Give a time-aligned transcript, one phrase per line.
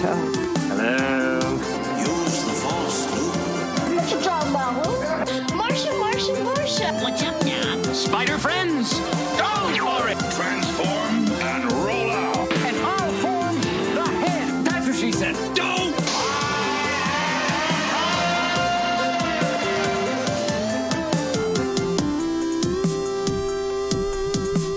[0.00, 0.16] tell.
[0.70, 1.58] Hello.
[1.98, 3.34] Use the force, Luke.
[3.98, 4.22] Mr.
[4.22, 4.92] John Marvel.
[5.56, 6.92] Marcia, Marcia, Marcia.
[7.02, 7.82] What's up now?
[7.92, 8.94] Spider friends,
[9.36, 9.50] go
[9.86, 10.18] for it.
[10.38, 11.14] Transform
[11.50, 12.52] and roll out.
[12.52, 13.56] And I'll form
[13.94, 14.64] the head.
[14.64, 15.34] That's what she said.
[15.54, 15.94] Don't.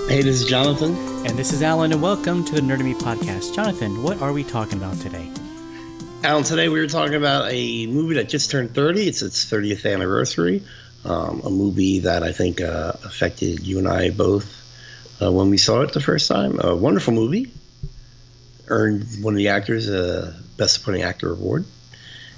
[0.09, 1.10] Hey, this is Jonathan.
[1.31, 3.55] And this is Alan, and welcome to the Nerd Me podcast.
[3.55, 5.31] Jonathan, what are we talking about today?
[6.25, 9.07] Alan, today we were talking about a movie that just turned 30.
[9.07, 10.61] It's its 30th anniversary.
[11.05, 14.45] Um, a movie that I think uh, affected you and I both
[15.21, 16.59] uh, when we saw it the first time.
[16.61, 17.49] A wonderful movie.
[18.67, 21.63] Earned one of the actors a Best Supporting Actor award.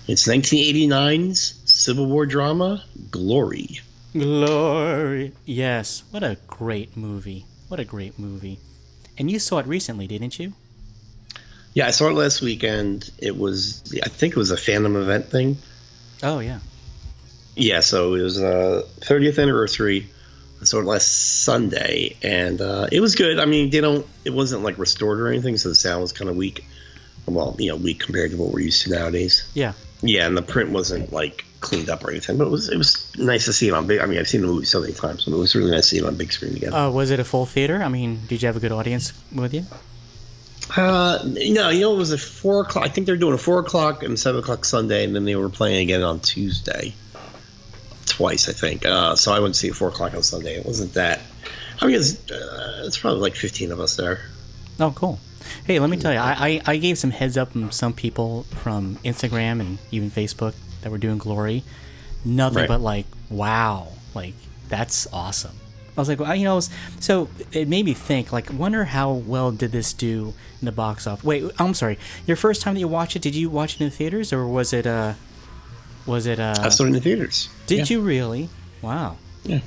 [0.07, 3.81] It's 1989's Civil War drama, Glory.
[4.13, 5.33] Glory.
[5.45, 7.47] Yes, what a great movie.
[7.69, 8.59] What a great movie.
[9.17, 10.53] And you saw it recently, didn't you?
[11.73, 13.09] Yeah, I saw it last weekend.
[13.17, 15.57] It was, I think it was a Fathom event thing.
[16.21, 16.59] Oh, yeah.
[17.55, 20.07] Yeah, so it was a 30th anniversary.
[20.61, 23.39] I saw it last Sunday, and uh, it was good.
[23.39, 24.07] I mean, they don't.
[24.23, 26.65] It wasn't like restored or anything, so the sound was kind of weak.
[27.25, 29.49] Well, you know, weak compared to what we're used to nowadays.
[29.53, 29.73] Yeah.
[30.01, 33.11] Yeah, and the print wasn't like cleaned up or anything, but it was it was
[33.17, 33.99] nice to see it on big.
[33.99, 35.95] I mean, I've seen the movie so many times, but it was really nice to
[35.95, 36.73] see it on big screen again.
[36.73, 37.81] Uh, was it a full theater?
[37.81, 39.65] I mean, did you have a good audience with you?
[40.77, 42.85] Uh, no, you know, it was at four o'clock.
[42.85, 45.49] I think they're doing a four o'clock and seven o'clock Sunday, and then they were
[45.49, 46.93] playing again on Tuesday,
[48.05, 48.85] twice, I think.
[48.85, 50.55] Uh, so I went to see it four o'clock on Sunday.
[50.55, 51.19] It wasn't that.
[51.81, 54.21] I mean, it's, uh, it's probably like fifteen of us there.
[54.79, 55.19] Oh, cool.
[55.65, 58.43] Hey, let me tell you, I, I, I gave some heads up from some people
[58.43, 60.53] from Instagram and even Facebook
[60.83, 61.63] that were doing Glory.
[62.25, 62.67] Nothing Right.
[62.67, 64.33] but like, wow, like
[64.69, 65.55] that's awesome.
[65.95, 66.59] I was like, well, you know,
[66.99, 71.05] so it made me think, like, wonder how well did this do in the box
[71.05, 71.23] office?
[71.23, 73.89] Wait, I'm sorry, your first time that you watched it, did you watch it in
[73.89, 75.13] the theaters or was it uh,
[76.07, 76.55] was it uh?
[76.59, 77.49] I saw it in the theaters.
[77.67, 77.97] Did Yeah.
[77.97, 78.49] you really?
[78.81, 79.17] Wow.
[79.43, 79.59] Yeah.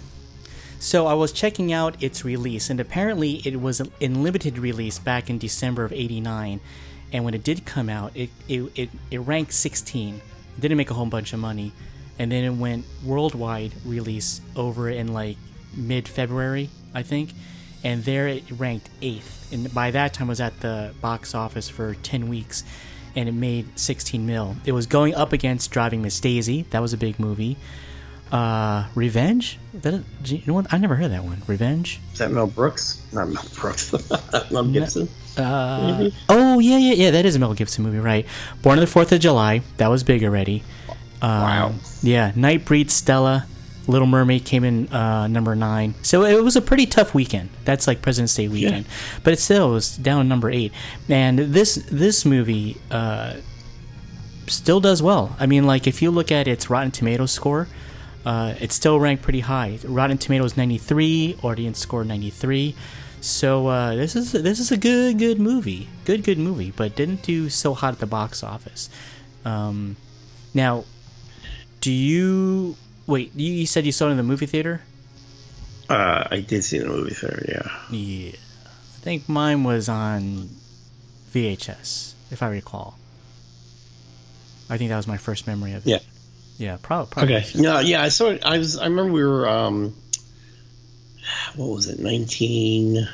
[0.78, 5.30] So I was checking out its release, and apparently it was in limited release back
[5.30, 6.60] in December of '89.
[7.12, 10.20] And when it did come out, it it, it, it ranked 16.
[10.56, 11.72] It didn't make a whole bunch of money,
[12.18, 15.36] and then it went worldwide release over in like
[15.74, 17.30] mid February, I think,
[17.84, 19.52] and there it ranked eighth.
[19.52, 22.64] And by that time, was at the box office for 10 weeks,
[23.14, 24.56] and it made 16 mil.
[24.64, 26.62] It was going up against Driving Miss Daisy.
[26.70, 27.56] That was a big movie.
[28.32, 29.58] Uh, Revenge.
[29.74, 30.72] That you know what?
[30.72, 31.42] I never heard that one.
[31.46, 32.00] Revenge.
[32.12, 33.00] Is that Mel Brooks?
[33.12, 33.92] Not Mel Brooks.
[34.50, 35.08] Mel Gibson.
[35.36, 37.10] Uh, oh yeah, yeah, yeah.
[37.12, 38.26] That is a Mel Gibson movie, right?
[38.62, 39.62] Born on the Fourth of July.
[39.76, 40.62] That was big already.
[41.22, 41.74] Um, Wow.
[42.02, 43.46] Yeah, Nightbreed, Stella,
[43.86, 45.94] Little Mermaid came in uh, number nine.
[46.02, 47.50] So it was a pretty tough weekend.
[47.64, 48.86] That's like President's Day weekend,
[49.22, 50.72] but it still was down number eight.
[51.08, 53.34] And this this movie uh,
[54.48, 55.36] still does well.
[55.38, 57.68] I mean, like if you look at its Rotten Tomatoes score,
[58.26, 59.78] uh, it's still ranked pretty high.
[59.84, 62.74] Rotten Tomatoes 93, audience score 93.
[63.20, 67.22] So uh, this is this is a good good movie, good good movie, but didn't
[67.22, 68.90] do so hot at the box office.
[69.44, 69.96] Um,
[70.54, 70.84] now,
[71.80, 72.76] do you
[73.06, 73.32] wait?
[73.36, 74.82] You, you said you saw it in the movie theater?
[75.88, 77.44] Uh, I did see the movie theater.
[77.48, 77.96] Yeah.
[77.96, 80.50] Yeah, I think mine was on
[81.32, 82.98] VHS, if I recall.
[84.68, 85.90] I think that was my first memory of it.
[85.90, 85.98] Yeah.
[86.58, 87.36] Yeah, prob- probably.
[87.36, 87.46] Okay.
[87.60, 88.42] No, yeah, I saw it.
[88.44, 88.78] I was.
[88.78, 89.48] I remember we were.
[89.48, 89.94] Um,
[91.54, 91.98] what was it?
[91.98, 93.08] Nineteen.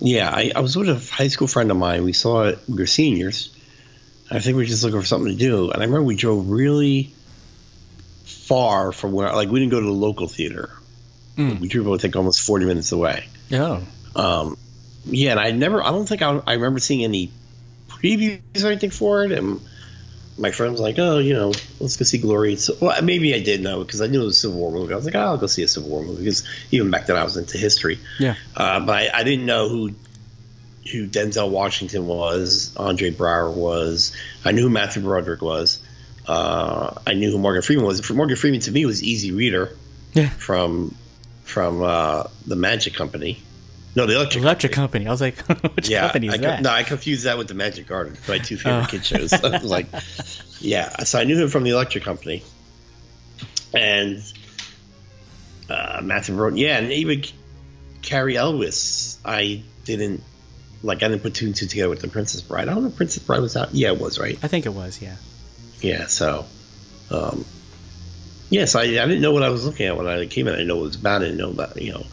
[0.00, 2.04] Yeah, I, I was with a high school friend of mine.
[2.04, 2.58] We saw it.
[2.68, 3.50] We were seniors.
[4.30, 6.50] I think we were just looking for something to do, and I remember we drove
[6.50, 7.14] really
[8.24, 9.32] far from where.
[9.32, 10.70] Like we didn't go to the local theater.
[11.36, 13.26] We drove, I think, almost forty minutes away.
[13.48, 13.80] Yeah.
[14.14, 14.56] Um,
[15.06, 15.82] yeah, and I never.
[15.82, 17.32] I don't think I, I remember seeing any
[17.88, 19.32] previews or anything for it.
[19.32, 19.60] And
[20.38, 23.40] my friend was like, "Oh, you know, let's go see Glory." So, well, maybe I
[23.40, 24.92] did know because I knew it was a Civil War movie.
[24.92, 27.16] I was like, oh, "I'll go see a Civil War movie," because even back then
[27.16, 27.98] I was into history.
[28.18, 28.34] yeah.
[28.56, 29.90] Uh, but I, I didn't know who
[30.92, 34.14] who Denzel Washington was, Andre Braugher was.
[34.44, 35.82] I knew who Matthew Broderick was.
[36.26, 38.10] Uh, I knew who Morgan Freeman was.
[38.10, 39.70] Morgan Freeman to me was Easy Reader
[40.14, 40.28] Yeah.
[40.30, 40.94] from
[41.44, 43.38] from uh, the Magic Company.
[43.96, 44.42] No, the Electric.
[44.42, 45.04] Electric Company.
[45.04, 45.08] Company.
[45.08, 46.62] I was like, which Yeah, company is I, that?
[46.62, 48.86] no, I confused that with the Magic Garden, my two favorite Oh.
[48.90, 49.32] kid shows.
[49.32, 49.86] I was like,
[50.60, 50.88] yeah.
[51.04, 52.42] So I knew him from the Electric Company,
[53.72, 54.22] and
[55.68, 56.60] uh, Matthew Broderick.
[56.60, 57.22] Yeah, and even
[58.02, 59.18] Cary Elwes.
[59.24, 60.22] I didn't
[60.82, 61.02] like.
[61.02, 62.68] I didn't put two and two together with the Princess Bride.
[62.68, 62.88] I don't know.
[62.90, 63.74] if Princess Bride was out.
[63.74, 64.38] Yeah, it was right.
[64.42, 65.16] I think it was, yeah.
[65.80, 66.06] Yeah.
[66.06, 66.46] So,
[67.10, 67.44] um,
[68.50, 70.54] yes, I, I didn't know what I was looking at when I came in.
[70.54, 71.22] I didn't know what it was about.
[71.22, 72.04] I didn't know about you know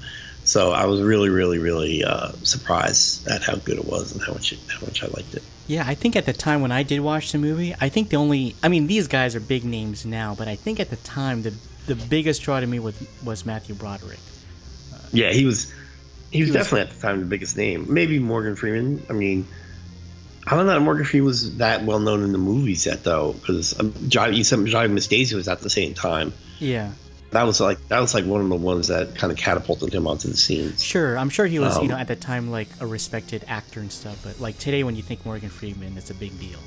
[0.51, 4.33] So I was really, really, really uh, surprised at how good it was and how
[4.33, 5.43] much how much I liked it.
[5.67, 8.17] Yeah, I think at the time when I did watch the movie, I think the
[8.17, 11.43] only I mean these guys are big names now, but I think at the time
[11.43, 11.53] the
[11.87, 14.19] the biggest draw to me was was Matthew Broderick.
[15.13, 15.71] Yeah, he was
[16.31, 17.85] he was He was- definitely at the time the biggest name.
[17.87, 19.05] Maybe Morgan Freeman.
[19.09, 19.47] I mean,
[20.45, 20.75] I don't know.
[20.75, 24.33] if Morgan Freeman was that well known in the movies yet, though, because um, Drive,
[24.33, 26.33] you said Driving Miss Daisy was at the same time.
[26.59, 26.91] Yeah.
[27.31, 30.05] That was like that was like one of the ones that kind of catapulted him
[30.05, 30.75] onto the scene.
[30.77, 33.79] Sure, I'm sure he was, you Um, know, at the time like a respected actor
[33.79, 36.59] and stuff, but like today when you think Morgan Freeman, it's a big deal.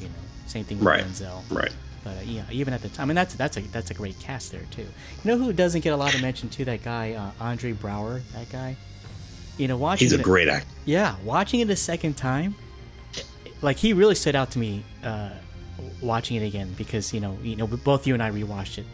[0.00, 0.14] You know,
[0.46, 1.04] same thing with Right.
[1.04, 1.42] Denzel.
[1.50, 1.72] Right.
[2.04, 4.52] But uh, yeah, even at the time, and that's that's a that's a great cast
[4.52, 4.82] there too.
[4.82, 4.88] You
[5.24, 6.64] know who doesn't get a lot of mention too?
[6.66, 8.22] That guy uh, Andre Braugher.
[8.34, 8.76] That guy.
[9.58, 10.66] You know, watching He's a it, great actor.
[10.84, 12.54] Yeah, watching it a second time,
[13.60, 15.30] like he really stood out to me uh,
[16.00, 18.86] watching it again because you know you know both you and I rewatched it,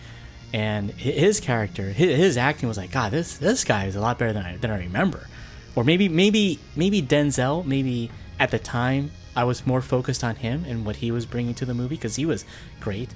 [0.53, 4.33] and his character, his, acting was like, God, this this guy is a lot better
[4.33, 5.27] than I than I remember,
[5.75, 8.11] or maybe maybe maybe Denzel, maybe
[8.41, 11.65] at the time I was more focused on him and what he was bringing to
[11.65, 12.45] the movie because he was
[12.81, 13.11] great,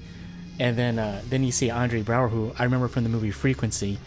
[0.59, 3.97] and then uh, then you see Andre Braugher, who I remember from the movie Frequency.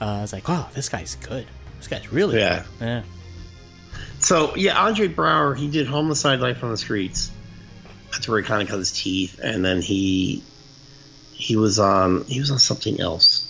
[0.00, 1.46] Uh, I was like, oh, this guy's good.
[1.76, 2.64] This guy's really Yeah.
[2.78, 2.86] good.
[2.86, 3.02] Yeah.
[4.20, 7.30] So yeah, Andre Braugher, he did Homicide: Life on the Streets.
[8.12, 10.42] That's where he kind of cut his teeth, and then he
[11.40, 13.46] he was on he was on something else.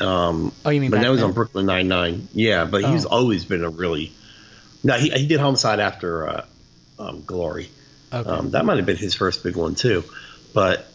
[0.00, 2.28] Um, Oh, you mean but that was on Brooklyn Nine Nine.
[2.34, 3.10] Yeah, but he's Oh.
[3.10, 4.12] always been a really.
[4.84, 6.44] No, he he did Homicide after uh,
[6.98, 7.68] um, Glory.
[8.12, 8.28] Okay.
[8.28, 10.04] Um, that might have been his first big one too,
[10.54, 10.86] but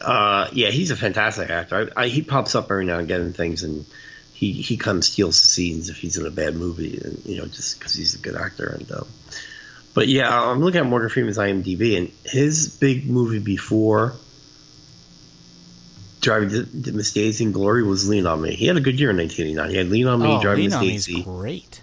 [0.00, 1.90] uh, yeah, he's a fantastic actor.
[1.96, 3.84] I, I, he pops up every now and again in things, and
[4.32, 7.38] he he kind of steals the scenes if he's in a bad movie, and you
[7.38, 8.68] know just because he's a good actor.
[8.78, 9.06] And um,
[9.92, 14.14] but yeah, I'm looking at Morgan Freeman's IMDb, and his big movie before
[16.20, 18.54] Driving Miss Daisy and Glory was Lean on Me.
[18.54, 19.70] He had a good year in 1989.
[19.70, 21.22] He had Lean on Me, oh, Driving Lean Miss on Me's Daisy.
[21.22, 21.80] great.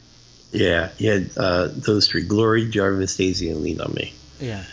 [0.51, 4.13] Yeah, he had uh, those three: Glory, Driving Miss Daisy, and Lean on Me.
[4.39, 4.63] Yeah.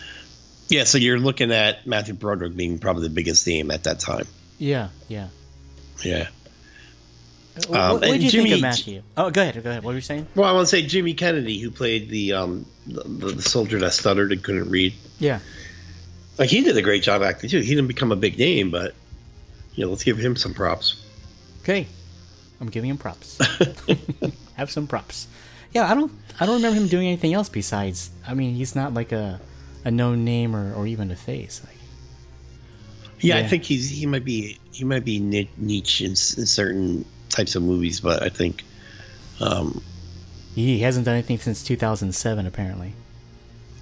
[0.68, 4.26] Yeah, so you're looking at Matthew Broderick being probably the biggest name at that time.
[4.58, 5.28] Yeah, yeah.
[6.02, 6.28] Yeah.
[7.66, 9.02] what Um, what did you think of Matthew?
[9.16, 9.82] Oh, go ahead, go ahead.
[9.84, 10.26] What were you saying?
[10.34, 13.02] Well, I want to say Jihmi Kennedy, who played the um the,
[13.34, 14.94] the soldier that stuttered and couldn't read.
[15.18, 15.40] Yeah.
[16.38, 17.60] Like he did a great job acting too.
[17.60, 18.94] He didn't become a big name, but
[19.82, 21.02] know, let's give him some props.
[21.62, 21.86] Okay.
[22.60, 23.38] I'm giving him props.
[24.56, 25.26] Have some props.
[25.72, 28.94] Yeah, I don't I don't remember him doing anything else besides I mean, he's not
[28.94, 29.40] like a
[29.84, 31.60] a known name or, or even a face.
[31.66, 31.76] Like
[33.20, 33.44] Yeah, Yeah.
[33.44, 37.62] I think he's he might be he might be niche in, in certain types of
[37.64, 38.62] movies, but I think
[39.40, 39.82] um
[40.54, 42.92] he hasn't done anything since 2007 apparently.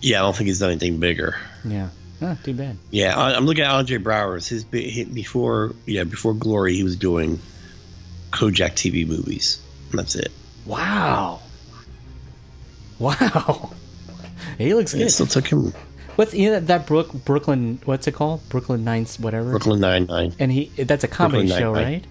[0.01, 1.37] yeah, I don't think he's done anything bigger.
[1.65, 1.91] Yeah.
[2.23, 2.77] Oh, too bad.
[2.91, 6.97] Yeah, I, I'm looking at Andre Braugher's his he- before yeah before Glory he was
[6.97, 7.39] doing
[8.31, 9.61] Kojak TV movies.
[9.93, 10.31] That's it.
[10.65, 11.41] Wow.
[12.99, 13.73] Wow.
[14.59, 15.11] he looks It good.
[15.11, 15.73] still took him
[16.17, 18.47] What's you know that, that Brook Brooklyn what's it called?
[18.51, 19.51] Brooklyn Nines whatever.
[19.51, 20.35] Brooklyn Nine Nine.
[20.39, 22.05] And he that's a comedy Brooklyn show, right?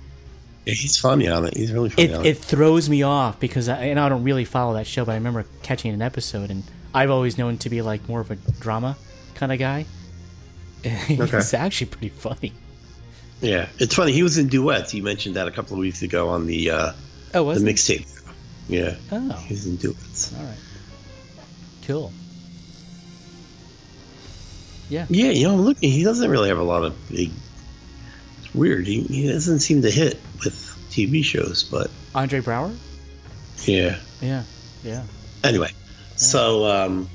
[0.66, 1.56] Yeah, he's funny on it.
[1.56, 4.74] He's really funny it, it throws me off because I, and I don't really follow
[4.74, 6.64] that show, but I remember catching an episode, and
[6.94, 8.98] I've always known to be like more of a drama
[9.36, 9.86] kind of guy.
[11.10, 12.54] It's actually pretty funny.
[13.42, 14.12] Yeah, it's funny.
[14.12, 14.94] He was in duets.
[14.94, 16.92] You mentioned that a couple of weeks ago on the uh,
[17.34, 17.66] Oh, the was it?
[17.66, 18.08] mixtape.
[18.68, 20.34] Yeah, Oh, he's in duets.
[20.38, 20.58] all right,
[21.88, 22.12] cool.
[24.90, 25.76] Yeah, Yeah, you know, I'm.
[25.76, 27.32] He doesn't really have a lot of big.
[28.44, 28.86] It's weird.
[28.88, 30.56] He, he doesn't seem to hit with
[30.92, 32.76] TV shows, but Andre Braugher.
[33.66, 33.98] yeah.
[34.22, 34.44] Yeah,
[34.84, 35.04] yeah,
[35.44, 35.72] Anyway,
[36.16, 37.10] so um,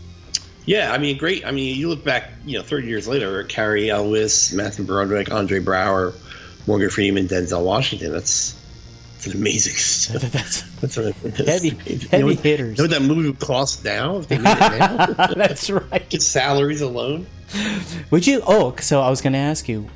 [0.66, 1.46] yeah, I mean, great.
[1.46, 5.60] I mean, you look back, you know, 30 years later, Cary Elwes, Matthew Broderick, Andre
[5.60, 6.12] Braugher,
[6.66, 8.12] Morgan Freeman, Denzel Washington.
[8.12, 8.54] That's
[9.16, 10.20] it's an amazing.
[10.30, 12.78] that's That's a, Heavy- you know heavy what- hitters.
[12.78, 15.06] You know what that movie would cost now if they made it now?
[15.36, 16.08] that's right.
[16.10, 17.26] Just salaries alone.
[18.10, 18.42] Would you?
[18.46, 19.88] Oh, so I was going to ask you.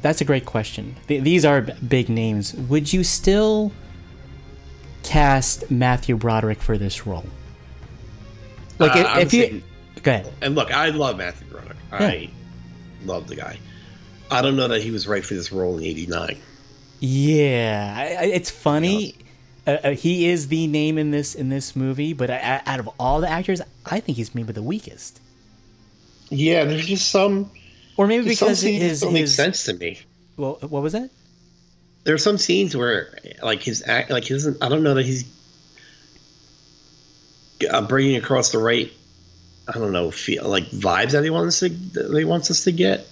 [0.00, 0.96] That's a great question.
[1.08, 2.52] Th- these are b- big names.
[2.54, 3.72] Would you still
[5.02, 7.24] cast Matthew Broderick for this role?
[8.78, 9.62] Like, Uh, if, if you say-
[10.02, 10.32] go ahead.
[10.42, 11.76] And look, I love Matthew Broderick.
[11.92, 12.30] I
[13.04, 13.58] love the guy.
[14.30, 16.38] I don't know that he was right for this role in '89.
[17.00, 19.16] Yeah, I, I- it's funny.
[19.66, 22.88] Uh, uh, he is the name in this in this movie, but I, out of
[22.98, 25.20] all the actors, I think he's maybe the weakest.
[26.30, 27.50] Yeah, there's just some.
[27.96, 30.00] Or maybe Some because scenes his don't make sense to me.
[30.36, 31.08] well, what was that?
[32.02, 34.62] There are some scenes where, like his act, like he doesn't.
[34.62, 35.24] I don't know that he's
[37.70, 38.92] uh, bringing across the right.
[39.68, 42.72] I don't know, feel like vibes that he wants to that he wants us to
[42.72, 43.06] get.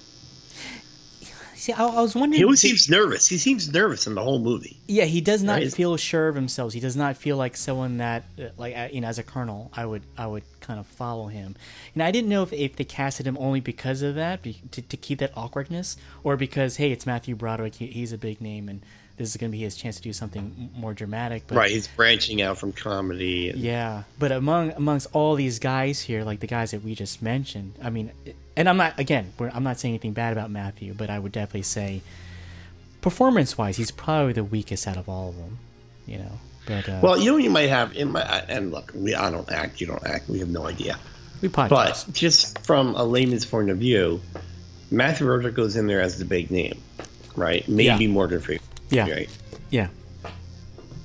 [1.55, 2.39] See, I, I was wondering.
[2.39, 3.25] He always did- seems nervous.
[3.27, 4.77] He seems nervous in the whole movie.
[4.87, 5.73] Yeah, he does not Right.
[5.73, 6.73] feel sure of himself.
[6.73, 9.71] He does not feel like someone that, uh, like uh, you know, as a colonel,
[9.73, 11.55] I would, I would kind of follow him.
[11.93, 14.81] And I didn't know if, if they casted him only because of that, be, to,
[14.81, 18.67] to keep that awkwardness, or because hey, it's Matthew Broderick, he, he's a big name,
[18.67, 18.81] and
[19.17, 21.43] this is going to be his chance to do something more dramatic.
[21.47, 23.49] But Right, he's branching out from comedy.
[23.49, 27.21] And, yeah, but among amongst all these guys here, like the guys that we just
[27.21, 28.11] mentioned, I mean,
[28.57, 31.31] and I'm not again, we're, I'm not saying anything bad about Matthew, but I would
[31.31, 32.01] definitely say,
[33.01, 35.59] performance-wise, he's probably the weakest out of all of them.
[36.05, 39.15] You know, but uh, Well, you know, you might have in my and look, we
[39.15, 40.97] I don't act, you don't act, we have no idea.
[41.41, 41.69] we podcast.
[41.69, 44.21] But just from a layman's point of view,
[44.91, 46.81] Matthew Broderick goes in there as the big name,
[47.35, 47.67] right?
[47.67, 48.11] Maybe Yeah.
[48.11, 48.63] Morgan Freeman,
[48.93, 49.29] yeah, right?
[49.69, 49.87] yeah,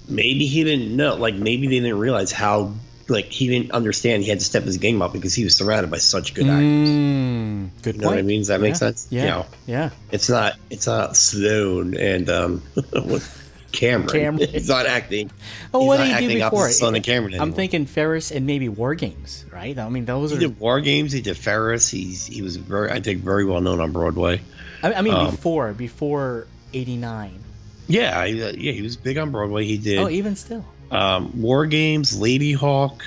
[0.08, 2.72] Maybe he didn't know, like maybe they didn't realize how,
[3.08, 5.90] like he didn't understand he had to step his game up because he was surrounded
[5.90, 6.88] by such good actors.
[6.88, 8.16] Mm, good You know point.
[8.16, 8.40] what I mean?
[8.40, 9.06] Does that make sense?
[9.10, 9.90] Yeah, You know, yeah.
[10.10, 12.62] it's not it's not Sloan and um
[13.72, 14.08] Cameron.
[14.08, 14.48] Cameron.
[14.52, 15.30] He's not acting.
[15.74, 16.46] Oh, He's what did he do before?
[16.64, 19.78] opposite Sloan and Cameron I'm thinking Ferris and maybe War Games, right?
[19.78, 20.40] I mean, those He are.
[20.40, 21.12] did War Games.
[21.12, 21.88] He did Ferris.
[21.88, 24.40] He's he was very I think very well known on Broadway.
[24.82, 27.44] I, I mean, um, before before '89.
[27.88, 29.64] Yeah, he, uh, yeah, he was big on Broadway.
[29.64, 30.64] He did Oh, even still.
[30.90, 33.00] um, War Games, Ladyhawke,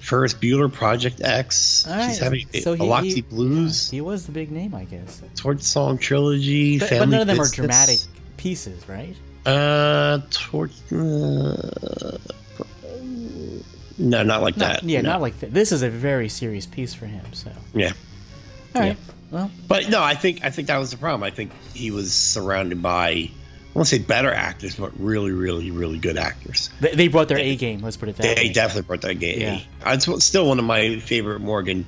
[0.00, 1.86] Ferris Bueller, Project X.
[1.86, 5.20] All right, She's having so he- he- Blues, He was the big name, I guess.
[5.36, 7.52] Torch Song Trilogy, But, Family but none of them Business.
[7.52, 7.98] are dramatic
[8.38, 9.14] pieces, right?
[9.44, 10.72] Uh, Torch.
[10.90, 12.16] Uh,
[13.98, 14.84] no, not like Not, that.
[14.84, 15.10] yeah, no.
[15.10, 15.52] not like that.
[15.52, 17.24] This is a very serious piece for him.
[17.32, 17.92] So, Yeah,
[18.74, 18.96] all right.
[19.30, 21.22] Well, but no, I think I think that was the problem.
[21.22, 23.30] I think he was surrounded by.
[23.74, 26.70] I won't say better actors, but really, really, really good actors.
[26.80, 27.80] they, they brought their A game.
[27.80, 28.48] Let's put it that They way.
[28.48, 29.40] They definitely brought that game.
[29.40, 29.60] Yeah.
[29.94, 31.86] It's still one of my favorite Morgan,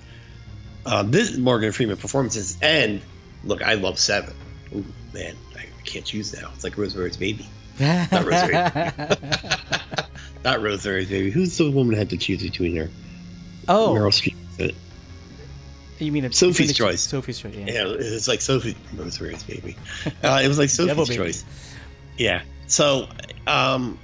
[0.87, 2.57] uh, this Morgan Freeman performances.
[2.63, 3.01] And
[3.43, 4.33] look, I love Seven.
[4.77, 6.51] Ooh, man, I can't choose now.
[6.55, 7.47] It's like Rosemary's Baby.
[7.81, 8.91] Not Rosemary.
[10.45, 11.31] Not Rosemary's Baby.
[11.31, 12.91] Who's the woman that had to choose between her?
[13.69, 14.75] oh, Meryl Streep.
[15.99, 17.01] you mean a, Sophie's between the two- Choice.
[17.03, 17.55] Sophie's Choice.
[17.55, 17.67] Yeah.
[17.67, 19.77] Yeah, it's like Sophie Rosemary's Baby.
[20.23, 21.33] Uh, it was like Sophie's Baby.
[22.19, 22.43] Yeah.
[22.67, 23.09] So,
[23.47, 23.99] um,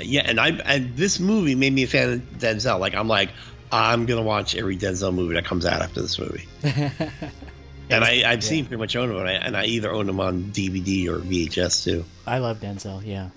[0.00, 2.78] yeah, and I and this movie made me a fan of Denzel.
[2.78, 3.30] Like, I'm like,
[3.72, 6.46] I'm gonna watch every Denzel movie that comes out after this movie.
[7.90, 10.20] and I, I've seen pretty much own them, and I, and I either own them
[10.20, 12.04] on DVD or VHS too.
[12.26, 13.04] I love Denzel.
[13.04, 13.30] Yeah,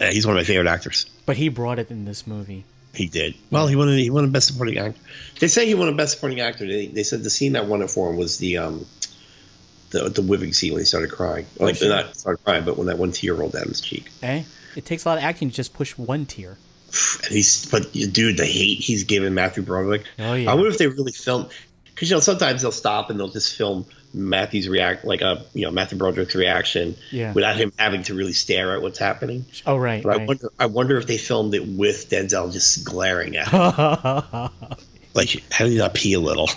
[0.00, 1.06] Uh, he's one of my favorite actors.
[1.24, 2.64] but he brought it in this movie.
[2.94, 3.66] He did well.
[3.68, 3.88] He won.
[3.88, 5.00] He won a best supporting actor.
[5.40, 6.66] They say he won a best supporting actor.
[6.66, 8.84] They, they said the scene that won it for him was the um,
[9.92, 11.46] the the whipping scene when he started crying.
[11.58, 11.88] Like sure.
[11.88, 14.10] not started crying, but when that one tear rolled down his cheek.
[14.22, 14.42] Eh?
[14.74, 16.58] It takes a lot of acting to just push one tear.
[17.24, 20.04] And he's but dude, the hate he's giving Matthew Broderick.
[20.18, 20.50] Oh, yeah.
[20.50, 21.50] I wonder if they really filmed
[21.86, 25.64] because you know sometimes they'll stop and they'll just film Matthew's react like a you
[25.64, 27.32] know Matthew Broderick's reaction Yeah.
[27.32, 29.44] without him having to really stare at what's happening.
[29.66, 30.02] Oh right.
[30.02, 33.60] But I wonder I wonder if they filmed it with Denzel just glaring at him.
[35.14, 36.48] like how do you not pee a little?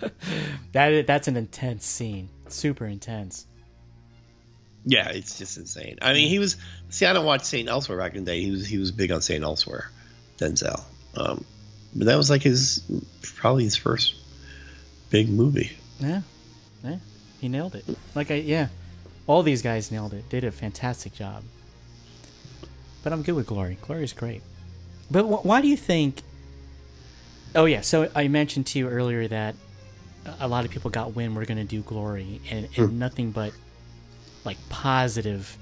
[0.72, 2.28] that that's an intense scene.
[2.48, 3.46] Super intense.
[4.84, 5.98] yeah, it's just insane.
[6.02, 6.56] I mean, he was
[6.90, 8.40] see I don't watch Saint Elsewhere back in the day.
[8.42, 9.90] He was he was big on Saint Elsewhere,
[10.38, 10.82] Denzel.
[11.16, 11.44] Um,
[11.94, 12.82] but that was like his
[13.22, 14.14] probably his first
[15.10, 15.72] big movie.
[15.98, 16.22] Yeah.
[16.84, 16.96] Yeah.
[17.40, 17.84] He nailed it.
[18.14, 18.68] Like I yeah.
[19.26, 20.28] All these guys nailed it.
[20.30, 21.42] They did a fantastic job.
[23.02, 23.78] But I'm good with Glory.
[23.82, 24.42] Glory's great.
[25.10, 26.22] But wh- why do you think
[27.54, 29.54] Oh yeah, so I mentioned to you earlier that
[30.40, 33.52] a lot of people got when we're going to do Glory and, and nothing but
[34.44, 35.56] like positive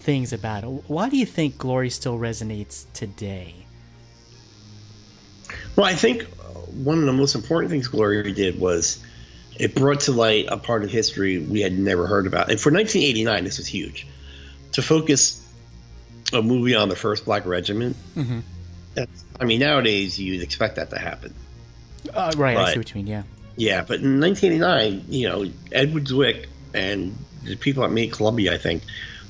[0.00, 0.66] things about it.
[0.86, 3.66] Why do you think Glory still resonates today?
[5.76, 6.44] Well, I think uh,
[6.84, 9.02] one of the most important things glory did was
[9.58, 12.50] it brought to light a part of history we had never heard about.
[12.50, 14.06] And for 1989, this was huge.
[14.72, 15.46] To focus
[16.32, 17.96] a movie on the first Black Regiment,
[18.94, 21.34] that's, I mean, nowadays you'd expect that to happen.
[22.14, 23.06] Uh, right, I see what you mean.
[23.06, 23.22] Yeah.
[23.56, 28.58] Yeah, but in 1989, you know, Edward Zwick and the people that made Columbia, I
[28.58, 28.82] think,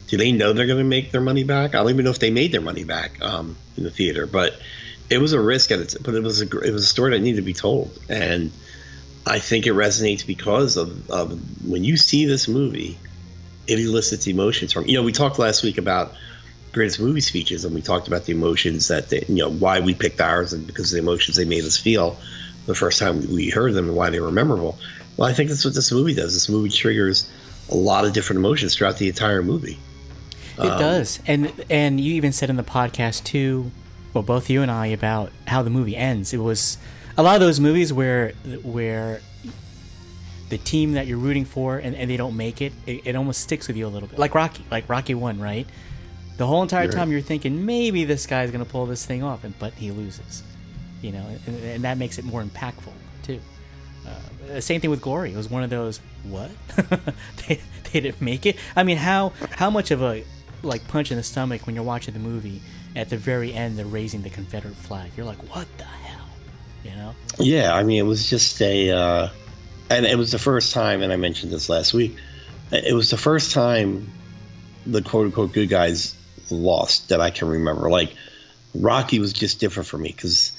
[0.08, 1.74] do they know they're going to make their money back?
[1.74, 4.60] I don't even know if they made their money back um, in the theater, but
[5.08, 7.36] it was a risk, at but it was a it was a story that needed
[7.36, 8.52] to be told, and
[9.26, 12.98] I think it resonates because of, of when you see this movie,
[13.66, 15.02] it elicits emotions from you know.
[15.02, 16.14] We talked last week about
[16.72, 19.94] greatest movie speeches, and we talked about the emotions that they, you know why we
[19.94, 22.16] picked ours and because of the emotions they made us feel
[22.70, 24.78] the first time we heard them and why they were memorable.
[25.16, 26.32] Well, I think that's what this movie does.
[26.34, 27.30] This movie triggers
[27.70, 29.78] a lot of different emotions throughout the entire movie.
[30.58, 33.70] It um, does, and and you even said in the podcast too,
[34.12, 36.32] well, both you and I about how the movie ends.
[36.34, 36.78] It was
[37.16, 39.20] a lot of those movies where where
[40.48, 43.40] the team that you're rooting for and, and they don't make it, it, it almost
[43.40, 44.18] sticks with you a little bit.
[44.18, 45.66] Like Rocky, like Rocky one, right?
[46.38, 46.92] The whole entire Right.
[46.92, 50.42] time you're thinking maybe this guy's gonna pull this thing off, and but he loses.
[51.02, 52.92] You know, and, and that makes it more impactful
[53.22, 53.40] too.
[54.06, 55.32] Uh, same thing with Glory.
[55.32, 56.50] It was one of those what
[57.48, 57.60] they,
[57.92, 58.56] they didn't make it.
[58.76, 60.24] I mean, how how much of a
[60.62, 62.60] like punch in the stomach when you're watching the movie
[62.96, 65.10] at the very end they're raising the Confederate flag.
[65.16, 66.26] You're like, what the hell?
[66.84, 67.14] You know?
[67.38, 69.28] Yeah, I mean, it was just a, uh,
[69.88, 72.16] and it was the first time, and I mentioned this last week.
[72.72, 74.10] It was the first time
[74.86, 76.16] the quote unquote good guys
[76.50, 77.90] lost that I can remember.
[77.90, 78.14] Like
[78.74, 80.52] Rocky was just different for me because,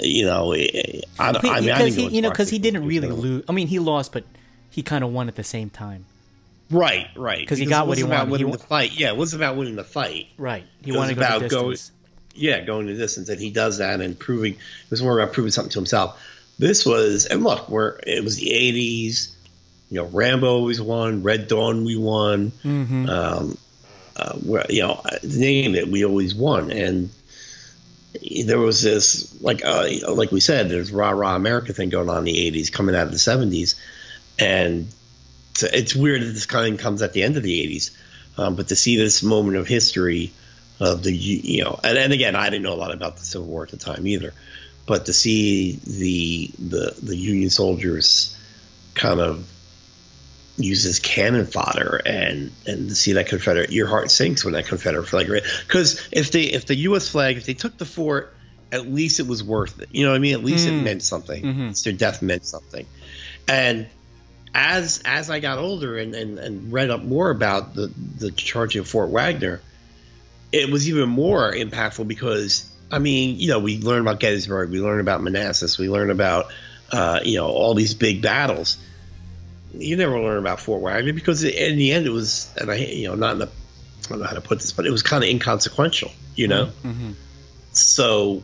[0.00, 3.08] you know, I, I, I mean, I because he, you know, because he didn't really
[3.08, 3.44] lose.
[3.48, 4.24] I mean, he lost, but
[4.70, 6.06] he kind of won at the same time.
[6.70, 7.40] Right, right.
[7.40, 8.26] Because he got what he wanted.
[8.26, 8.92] He Winning wa- the fight.
[8.98, 10.28] Yeah, it wasn't about winning the fight.
[10.38, 10.64] Right.
[10.82, 11.76] He It was wanted to go about going-
[12.34, 14.54] yeah, going the distance, and he does that and proving.
[14.54, 16.18] It was more about proving something to himself.
[16.58, 19.32] This was, and look, where it was the '80s.
[19.90, 21.22] You know, Rambo always won.
[21.22, 22.50] Red Dawn, we won.
[22.64, 23.06] Mm-hmm.
[23.10, 23.58] Um,
[24.16, 26.70] uh, where, you know, the name it, we always won.
[26.70, 27.10] And
[28.44, 32.18] there was this, like, uh, like we said, there's rah rah America thing going on
[32.18, 33.74] in the '80s, coming out of the '70s,
[34.38, 34.88] and
[35.54, 37.90] so it's weird that this kind of comes at the end of the '80s.
[38.38, 40.32] Um, but to see this moment of history
[40.82, 43.46] of the you know and, and again i didn't know a lot about the civil
[43.46, 44.34] war at the time either
[44.86, 48.36] but to see the the the union soldiers
[48.94, 49.48] kind of
[50.58, 54.66] use as cannon fodder and and to see that confederate your heart sinks when that
[54.66, 55.26] confederate flag
[55.66, 58.34] because if they if the us flag if they took the fort
[58.72, 59.88] at least it was worth it.
[59.92, 60.34] You know what i mean?
[60.34, 61.42] At least it meant something.
[61.44, 61.60] Mhm.
[61.60, 62.86] At least their death meant something.
[63.46, 63.86] And
[64.54, 68.76] as as I got older and, and, and read up more about the the charge
[68.76, 69.60] of Fort Wagner,
[70.52, 74.80] it was even more impactful because I mean, you know, we learned about Gettysburg, we
[74.80, 76.46] learned about Manassas, we learned about
[76.90, 78.78] uh, you know all these big battles.
[79.74, 83.08] You never learn about Fort Wagner because in the end it was, and I you
[83.08, 83.50] know not in the
[84.06, 86.66] I don't know how to put this, but it was kind of inconsequential, you know.
[86.82, 87.12] Mm-hmm.
[87.72, 88.42] So,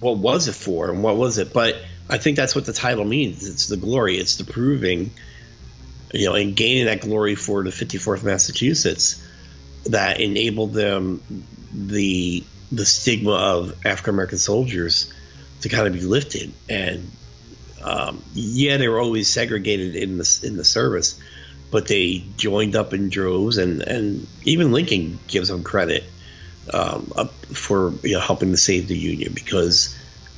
[0.00, 1.52] what was it for, and what was it?
[1.52, 1.76] But
[2.08, 3.48] I think that's what the title means.
[3.48, 4.18] It's the glory.
[4.18, 5.10] It's the proving,
[6.12, 9.26] you know, and gaining that glory for the 54th Massachusetts
[9.86, 11.22] that enabled them
[11.72, 15.12] the the stigma of African American soldiers
[15.62, 16.52] to kind of be lifted.
[16.68, 17.10] And
[17.82, 21.18] um, yeah, they were always segregated in the in the service,
[21.70, 26.04] but they joined up in droves, and and even Lincoln gives them credit
[26.72, 27.06] um,
[27.52, 29.96] for you know, helping to save the Union because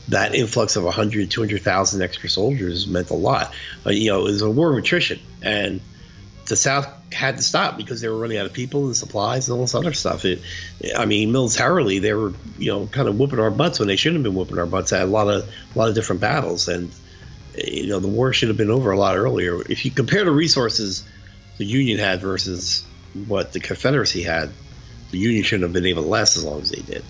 [0.08, 3.54] that influx of 100, 200,000 extra soldiers meant a lot.
[3.86, 5.80] Uh, you know, it was a war of attrition, and
[6.46, 9.56] the South had to stop because they were running out of people and supplies and
[9.56, 10.24] all this other stuff.
[10.24, 10.40] It,
[10.96, 14.24] I mean, militarily, they were you know kind of whooping our butts when they shouldn't
[14.24, 16.90] have been whooping our butts at a lot of a lot of different battles, and
[17.56, 19.60] you know the war should have been over a lot earlier.
[19.68, 21.04] If you compare the resources
[21.58, 22.84] the Union had versus
[23.26, 24.50] what the Confederacy had,
[25.10, 27.04] the Union shouldn't have been able to last as long as they did.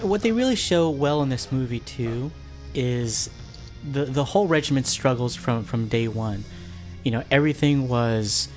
[0.00, 2.30] What they really show well in this movie too
[2.74, 3.28] is
[3.88, 6.44] the the whole regiment struggles from from day one.
[7.02, 8.48] You know, everything was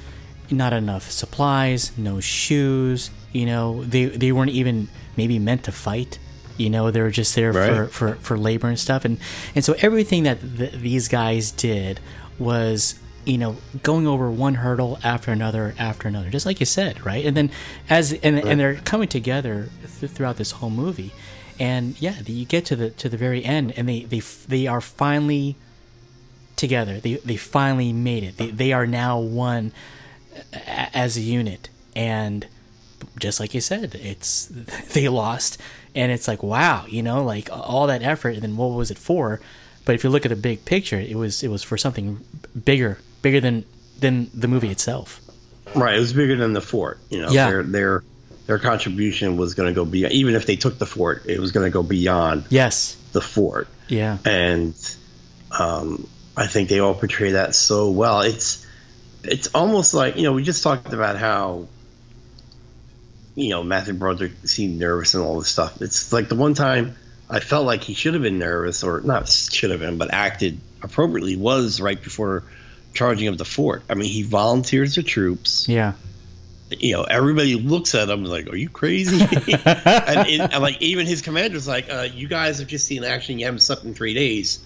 [0.52, 3.10] not enough supplies, no shoes.
[3.34, 6.20] You know, they they weren't even maybe meant to fight.
[6.58, 7.92] You know, they were just there for, Right.
[7.92, 9.18] for, for labor and stuff, and
[9.56, 12.00] and so everything that th- these guys did
[12.40, 17.06] was you know going over one hurdle after another after another, just like you said,
[17.06, 17.26] right?
[17.26, 17.52] And then
[17.90, 21.12] as and and they're coming together th- throughout this whole movie,
[21.60, 24.66] and yeah, you get to the to the very end, and they they f- they
[24.68, 25.56] are finally
[26.56, 27.00] together.
[27.00, 28.38] They they finally made it.
[28.38, 29.72] They they are now one
[30.54, 32.48] a- as a unit, and
[33.20, 34.46] just like you said, it's
[34.94, 35.58] they lost,
[35.96, 38.98] and it's like wow, you know, like all that effort, and then what was it
[38.98, 39.40] for?
[39.86, 42.20] But if you look at the big picture, it was it was for something
[42.66, 43.66] bigger, bigger than
[44.00, 45.22] than the movie itself.
[45.76, 47.00] Right, it was bigger than the fort.
[47.10, 47.50] You know, Yeah.
[47.50, 48.04] their their
[48.48, 50.14] their contribution was going to go beyond.
[50.14, 52.96] Even if they took the fort, it was going to go beyond Yes.
[53.14, 53.68] the fort.
[53.88, 54.18] Yeah.
[54.26, 54.74] and
[55.58, 58.22] um, I think they all portray that so well.
[58.22, 58.66] It's
[59.24, 61.68] it's almost like you know we just talked about how
[63.36, 65.82] you know Matthew Broderick seemed nervous and all this stuff.
[65.82, 66.96] It's like the one time
[67.30, 70.60] I felt like he should have been nervous or not should have been, but acted
[70.82, 72.44] appropriately was right before
[72.94, 73.84] charging of the fort.
[73.90, 75.68] I mean, he volunteers the troops.
[75.68, 75.94] Yeah.
[76.70, 81.06] You know, everybody looks at him like, "Are you crazy?" and, it, and like even
[81.06, 83.38] his commander's like, uh, "You guys have just seen action.
[83.38, 84.66] You haven't slept in three days.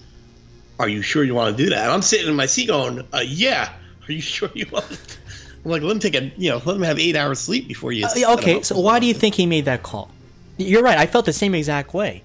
[0.78, 3.06] Are you sure you want to do that?" And I'm sitting in my seat going,
[3.12, 3.70] uh, "Yeah.
[4.08, 5.19] Are you sure you want?" To?
[5.64, 7.92] I'm like, "Let him take a you know, let him have eight hours sleep before
[7.92, 10.10] you." Uh, set yeah, him okay, so why do you think he made that call?
[10.56, 10.98] You're right.
[10.98, 12.22] I felt the same exact way.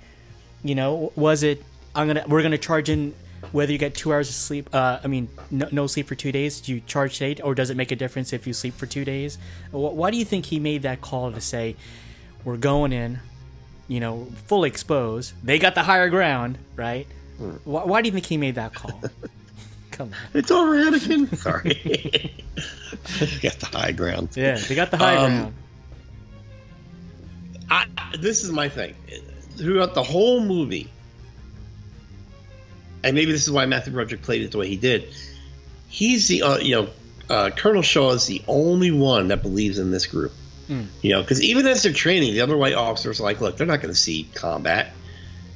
[0.64, 1.64] You know, was it
[1.96, 3.14] I'm gonna we're gonna charge in
[3.52, 4.70] whether you get two hours of sleep.
[4.74, 6.60] Uh, I mean, no, no sleep for two days.
[6.60, 9.06] Do you charge today, or does it make a difference if you sleep for two
[9.06, 9.38] days?
[9.72, 11.76] Why do you think he made that call to say,
[12.44, 13.20] "We're going in"?
[13.88, 15.34] You know, fully exposed.
[15.44, 17.08] They got the higher ground, right?
[17.64, 19.02] Why, why do you think he made that call?
[19.96, 20.16] Come on.
[20.34, 21.36] It's over, Anakin.
[21.38, 22.44] Sorry.
[23.42, 24.30] Got the high ground.
[24.36, 25.54] Yeah, they got the high Um, ground.
[27.70, 27.86] I,
[28.20, 28.94] this is my thing.
[29.58, 30.90] Throughout the whole movie,
[33.04, 35.14] and maybe this is why Matthew Broderick played it the way he did.
[35.88, 36.90] He's the uh, you know
[37.30, 40.32] uh, Colonel Shaw is the only one that believes in this group.
[41.04, 43.68] You know, because even as they're training, the other white officers are like, look, they're
[43.68, 44.92] not going to see combat.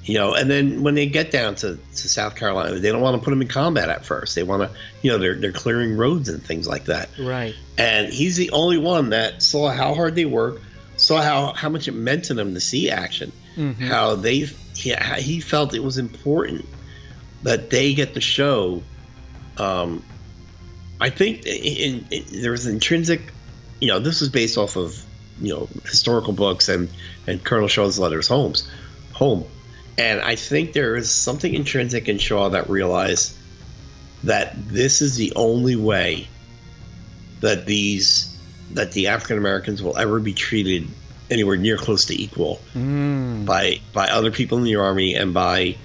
[0.10, 3.15] You know, and then when they get down to, to South Carolina, they don't want
[3.19, 4.34] to put them in combat at first.
[4.34, 7.54] They want to, you know, they're they're clearing roads and things like that Right.
[7.78, 10.62] and he's the only one that saw how hard they work,
[10.98, 13.32] saw how how much it meant to them to see action,
[13.88, 16.65] how they he, how he felt it was important
[17.43, 18.82] that they get to show.
[19.58, 20.02] Um,
[21.00, 23.32] I think in, in, there was intrinsic,
[23.80, 25.06] you know, this was based off of
[25.39, 26.89] you know historical books and
[27.28, 28.67] and Colonel Shaw's letters homes,
[29.13, 29.45] home,
[29.99, 33.35] and I think there is something intrinsic in Shaw that realized
[34.23, 36.27] that this is the only way
[37.41, 38.38] that these
[38.71, 40.88] that the African Americans will ever be treated
[41.29, 43.45] anywhere near close to equal mm.
[43.45, 45.75] by by other people in the army and by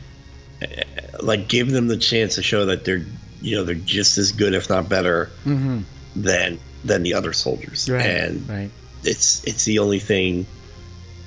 [1.21, 3.05] like give them the chance to show that they're
[3.41, 5.81] you know they're just as good if not better mm-hmm.
[6.17, 8.07] than than the other soldiers Right.
[8.07, 8.71] and right.
[9.03, 10.47] it's it's the only thing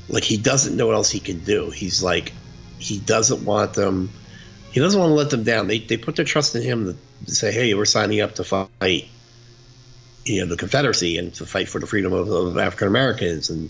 [0.10, 2.32] like he doesn't know what else he can do he's like
[2.80, 4.10] he doesn't want them
[4.72, 7.32] he doesn't want to let them down they, they put their trust in him to,
[7.32, 9.08] say hey we're signing up to fight
[10.26, 13.70] you know the confederacy and to fight for the freedom of, of african americans and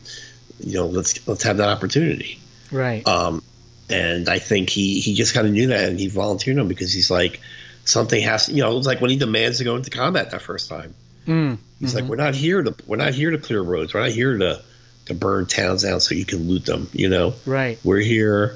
[0.59, 2.39] you know let's let's have that opportunity
[2.71, 3.07] Right.
[3.07, 3.41] um
[3.89, 6.91] and i think he he just kind of knew that and he volunteered him because
[6.91, 7.39] he's like
[7.85, 10.31] something has to, you know it was like when he demands to go into combat
[10.31, 10.93] that first time
[11.27, 13.93] Mm, He's like, we're not here to we're not here to clear roads.
[13.93, 14.61] We're not here to
[15.07, 16.87] to burn towns down so you can loot them.
[16.93, 17.77] You know, right.
[17.83, 18.55] we're here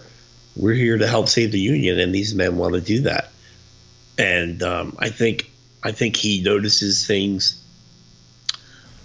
[0.56, 3.30] we're here to help save the union, and these men want to do that.
[4.18, 5.50] And um, I think
[5.84, 7.58] I think he notices things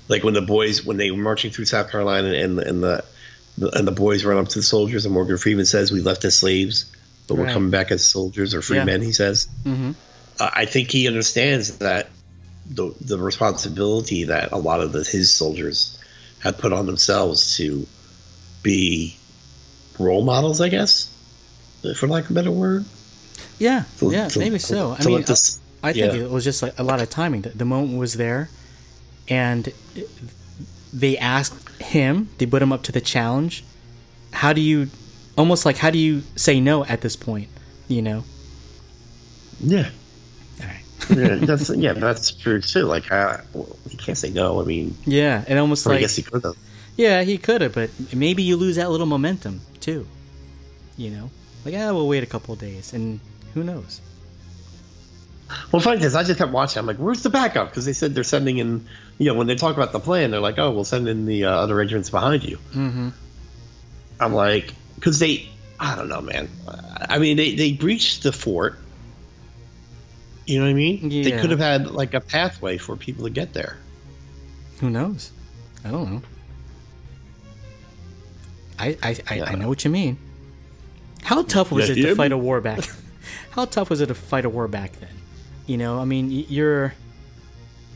[0.08, 3.04] like when the boys when they were marching through South Carolina and and the,
[3.58, 6.36] and the boys run up to the soldiers and Morgan Freeman says we left as
[6.36, 6.92] slaves,
[7.28, 8.84] but we're coming back as soldiers or free Yeah.
[8.84, 9.00] men.
[9.02, 9.48] He says.
[9.64, 9.92] hmm
[10.38, 12.10] Uh, I think he understands that
[12.68, 15.98] the the responsibility that a lot of the, his soldiers
[16.40, 17.86] had put on themselves to
[18.62, 19.16] be
[19.98, 21.08] role models, I guess,
[21.96, 22.84] for lack of a better word.
[23.58, 23.84] Yeah.
[23.98, 24.28] To- yeah.
[24.28, 24.96] to- maybe so.
[24.98, 26.20] I mean, this- I think yeah.
[26.20, 27.42] it was just like a lot of timing.
[27.42, 28.48] The, the moment was there,
[29.28, 29.72] and
[30.92, 32.28] they asked him.
[32.38, 33.62] They put him up to the challenge.
[34.32, 34.88] How do you,
[35.38, 37.48] almost like, how do you say no at this point?
[37.88, 38.24] You know.
[39.60, 39.90] yeah,
[40.60, 40.82] All right.
[41.16, 42.82] yeah, that's yeah, that's true too.
[42.82, 44.60] Like, well, he can't say no.
[44.60, 46.56] I mean, Yeah, and almost or I like guess he could have.
[46.96, 50.06] yeah, he could have, but maybe you lose that little momentum too.
[50.96, 51.30] You know,
[51.66, 53.20] like ah, we'll wait a couple of days, and
[53.52, 54.00] who knows?
[55.70, 56.80] Well, funny is, I just kept watching.
[56.80, 57.68] I'm like, where's the backup?
[57.68, 58.86] Because they said they're sending in.
[59.18, 61.44] You know, when they talk about the plan, they're like, oh, we'll send in the
[61.44, 62.58] uh, other regiments behind you.
[62.72, 63.08] Mm-hmm.
[64.20, 65.48] I'm like, because they,
[65.78, 66.48] I don't know, man.
[67.08, 68.78] I mean, they, they breached the fort.
[70.46, 71.08] You know what I mean?
[71.08, 73.76] They could have had like a pathway for people to get there.
[74.80, 75.32] Who knows?
[75.84, 76.22] I don't know.
[78.78, 80.18] I I, I, I know what you mean.
[81.26, 82.14] How tough was Yeah, it to yeah.
[82.14, 82.80] fight a war back?
[83.50, 85.10] How tough was it to fight a war back then?
[85.66, 86.94] You know, I mean, you're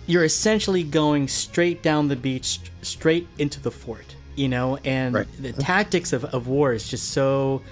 [0.07, 4.17] you're essentially going straight down the beach, straight into the fort.
[4.35, 5.27] You know, and Right.
[5.39, 7.63] the tactics of, of war is just so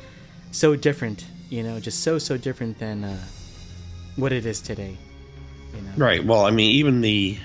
[0.53, 1.25] so different.
[1.51, 3.19] You know, just so so different than uh,
[4.17, 4.97] what it is today.
[5.75, 6.25] You know, Right.
[6.25, 7.37] Well, I mean, even the,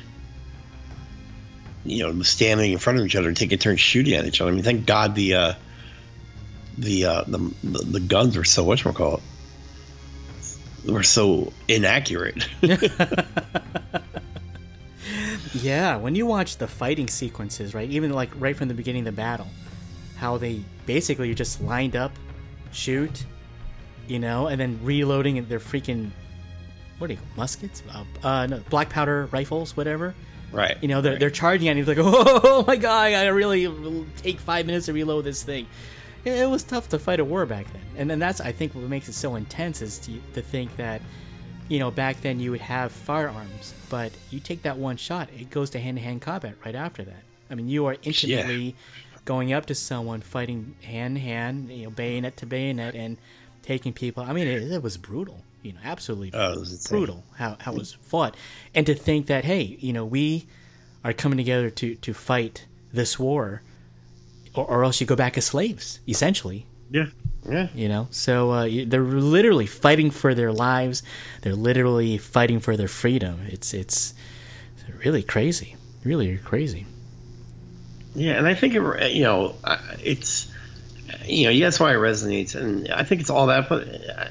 [1.86, 4.52] you know, standing in front of each other and taking turns shooting at each other.
[4.52, 5.54] I mean, thank God the, uh,
[6.78, 9.22] the, uh, the, the, guns were so whatchamacallit,
[10.86, 12.48] were so inaccurate.
[15.54, 19.16] Yeah, when you watch the fighting sequences, right, even like right from the beginning of
[19.16, 19.48] the battle,
[20.18, 22.12] how they basically are just lined up,
[22.72, 23.26] shoot,
[24.08, 26.12] you know, and then reloading their freaking
[26.98, 27.84] what do you call muskets?
[27.94, 30.16] Uh, uh, no, black powder rifles, whatever.
[30.52, 30.78] right.
[30.82, 31.20] You know, they're, right.
[31.20, 35.24] they're charging at you like, oh my god, I really take five minutes to reload
[35.24, 35.68] this thing.
[36.26, 38.74] It, it was tough to fight a war back then, and then that's I think
[38.76, 41.02] what makes it so intense is to, to think that,
[41.70, 45.50] you know, back then you would have firearms, but you take that one shot, it
[45.50, 47.24] goes to hand to hand combat right after that.
[47.50, 48.76] I mean, you are intimately
[49.26, 53.18] going up to someone, fighting hand to hand, you know, bayonet to bayonet, and
[53.62, 54.24] taking people.
[54.24, 55.42] I mean, it, it was brutal.
[55.62, 58.36] You know, absolutely Oh, brutal how how it was fought,
[58.76, 60.46] and to think that hey, you know, we
[61.06, 63.62] are coming together to to fight this war,
[64.54, 66.66] or, or else you go back as slaves, essentially.
[66.90, 67.06] Yeah.
[67.50, 67.68] Yeah.
[67.74, 71.04] You know, so uh, they're literally fighting for their lives.
[71.42, 73.42] They're literally fighting for their freedom.
[73.48, 74.14] It's it's
[75.04, 76.86] really crazy, really crazy.
[78.16, 79.56] Yeah, and I think it, you know
[80.02, 80.50] it's
[81.26, 84.28] you know yeah, that's why it resonates, and I think it's all that, but uh,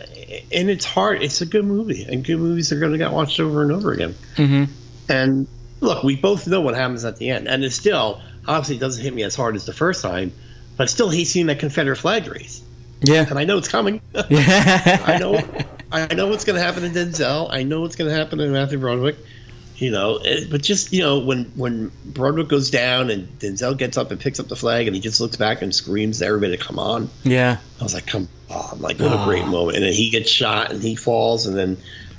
[0.51, 3.41] in its heart, it's a good movie, and good movies are going to get watched
[3.41, 4.15] over and over again.
[4.37, 4.73] Mm-hmm.
[5.11, 5.49] And
[5.81, 9.03] look, we both know what happens at the end, and it's still obviously it doesn't
[9.03, 10.33] hit me as hard as the first time,
[10.77, 12.63] but I still hate seeing that Confederate flag race,
[13.01, 14.01] Yeah, and I know it's coming.
[14.29, 15.41] yeah, I know,
[15.91, 17.49] I know what's going to happen to Denzel.
[17.53, 19.17] I know what's going to happen to Matthew Broderick.
[19.77, 23.97] You know, it, but just you know, when when Broderick goes down and Denzel gets
[23.97, 26.57] up and picks up the flag and he just looks back and screams to everybody
[26.57, 27.11] to come on.
[27.25, 29.25] yeah, I was like, come on, like what a oh.
[29.25, 29.77] great moment.
[29.77, 31.79] And then he gets shot and he falls and then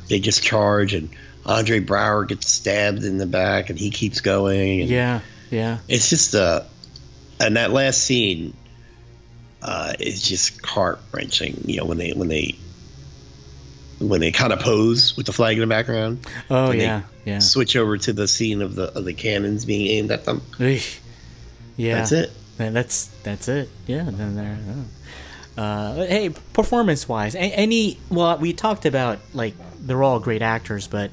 [0.09, 1.09] they just charge and
[1.45, 4.81] Andre Braugher gets stabbed in the back and he keeps going.
[4.81, 5.21] And yeah,
[5.53, 5.77] yeah.
[5.87, 6.63] It's just uh,
[7.39, 8.53] and that last scene
[9.61, 11.61] uh, is just heart wrenching.
[11.65, 12.55] You know, when they when they
[13.99, 17.39] when they kind of pose with the flag in the background, Oh yeah, yeah.
[17.39, 20.41] switch over to the scene of the of the cannons being aimed at them.
[20.57, 20.99] Eesh.
[21.77, 22.31] Yeah, That's it.
[22.59, 23.69] And that's that's it.
[23.87, 24.03] Yeah.
[24.09, 24.57] Then there.
[24.69, 25.61] oh.
[25.61, 31.11] Uh, hey, performance wise, any well, we talked about like they're all great actors, but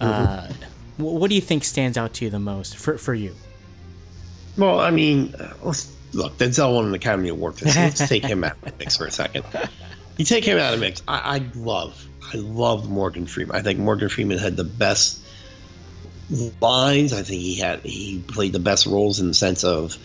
[0.00, 1.02] uh, Mm-hmm.
[1.02, 3.34] what do you think stands out to you the most for for you?
[4.56, 6.38] Well, I mean, uh, let's look.
[6.38, 7.76] Denzel won an Academy Award for this.
[7.76, 9.44] Let's take him out of the mix for a second.
[10.16, 11.02] You take him out of the mix.
[11.08, 13.56] I, I love, I love Morgan Freeman.
[13.56, 15.20] I think Morgan Freeman had the best
[16.60, 17.12] lines.
[17.12, 19.96] I think he had he played the best roles in the sense of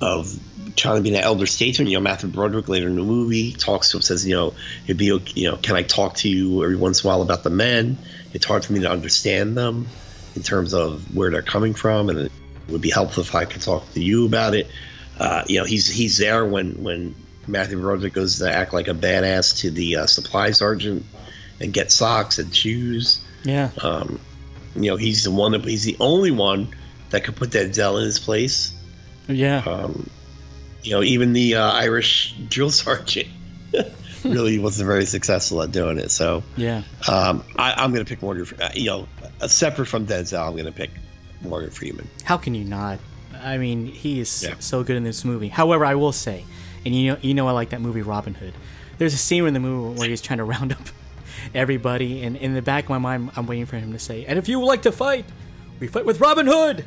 [0.00, 0.38] of
[0.76, 1.88] trying to be an elder statesman.
[1.88, 4.96] You know, Matthew Broderick later in the movie talks to him, says, you know, it'd
[4.96, 7.42] be, okay- you know, can I talk to you every once in a while about
[7.42, 7.98] the men?
[8.32, 9.88] It's hard for me to understand them
[10.36, 12.30] in terms of where they're coming from, and
[12.68, 14.68] it would be helpful if I could talk to you about it.
[15.18, 17.14] Uh, you know, he's he's there when when
[17.46, 21.04] Matthew Broderick goes to act like a badass to the uh, supply sergeant
[21.60, 23.20] and get socks and shoes.
[23.42, 23.70] Yeah.
[23.82, 24.20] Um,
[24.76, 26.68] you know, he's the one that he's the only one
[27.10, 28.72] that could put Denzel in his place.
[29.26, 29.62] Yeah.
[29.66, 30.08] Um,
[30.82, 33.28] you know, even the uh, Irish drill sergeant
[34.24, 36.10] really wasn't very successful at doing it.
[36.10, 36.82] So yeah.
[37.08, 38.46] um, I, I'm going to pick Morgan.
[38.60, 39.08] Uh, You know,
[39.46, 40.90] separate from Denzel, I'm going to pick
[41.42, 42.08] Morgan Freeman.
[42.24, 42.98] How can you not?
[43.40, 44.54] I mean, he is Yeah.
[44.58, 45.48] so good in this movie.
[45.48, 46.44] However, I will say,
[46.84, 48.54] and you know, you know, I like that movie Robin Hood.
[48.98, 50.80] There's a scene in the movie where he's trying to round up
[51.54, 54.38] everybody, and in the back of my mind, I'm waiting for him to say, "And
[54.38, 55.24] if you would like to fight,
[55.78, 56.84] we fight with Robin Hood."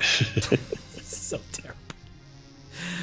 [0.02, 1.78] so terrible.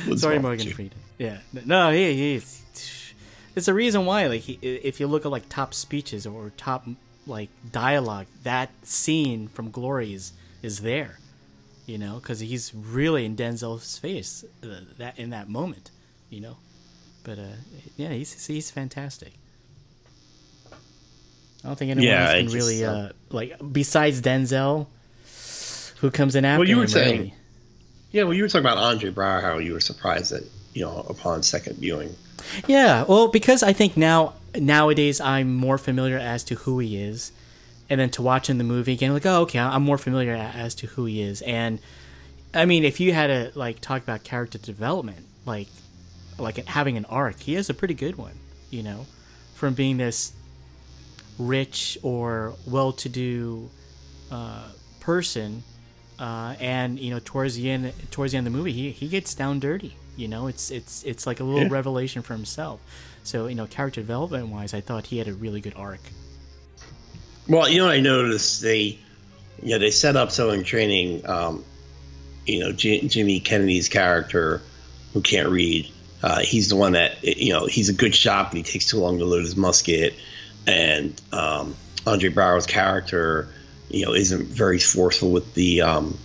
[0.05, 0.73] What's Sorry, Morgan you?
[0.73, 0.93] Freeman.
[1.17, 2.57] Yeah, no, he, he's.
[3.55, 6.87] It's a reason why, like, he, if you look at like top speeches or top
[7.27, 11.19] like dialogue, that scene from Glory is is there,
[11.85, 14.67] you know, because he's really in Denzel's face uh,
[14.97, 15.91] that in that moment,
[16.29, 16.57] you know.
[17.23, 17.43] But uh,
[17.97, 19.33] yeah, he's he's fantastic.
[21.63, 24.87] I don't think anyone Yeah, else can just, really uh, uh, like besides Denzel,
[25.99, 26.87] who comes in after Well, you were him.
[26.87, 27.33] saying- really.
[28.11, 30.43] Yeah, well, you were talking about Andre Braugher, how you were surprised that
[30.73, 32.15] you know upon second viewing.
[32.67, 37.31] Yeah, well, because I think now nowadays I'm more familiar as to who he is,
[37.89, 40.87] and then to watching the movie again, like, oh, okay, I'm more familiar as to
[40.87, 41.79] who he is, and
[42.53, 45.67] I mean, if you had to like talk about character development, like,
[46.37, 48.33] like having an arc, he has a pretty good one,
[48.71, 49.05] you know,
[49.55, 50.33] from being this
[51.37, 53.69] rich or well-to-do
[54.31, 54.67] uh,
[54.99, 55.63] person
[56.19, 59.07] uh, and you know towards the end towards the end of the movie he, he
[59.07, 61.69] gets down dirty you know it's it's it's like a little Yeah.
[61.71, 62.81] revelation for himself.
[63.23, 66.01] So you know character development wise i thought he had a really good arc
[67.49, 68.99] Well, you know, I noticed they,
[69.61, 71.65] you know, they set up so in training, um,
[72.45, 74.61] you know, J- Jihmi Kennedy's character,
[75.13, 78.57] who can't read, uh, he's the one that, you know, he's a good shot, but
[78.57, 80.13] he takes too long to load his musket,
[80.67, 83.49] and um, Andre Braugher's character,
[83.89, 86.17] you know, isn't very forceful with the um,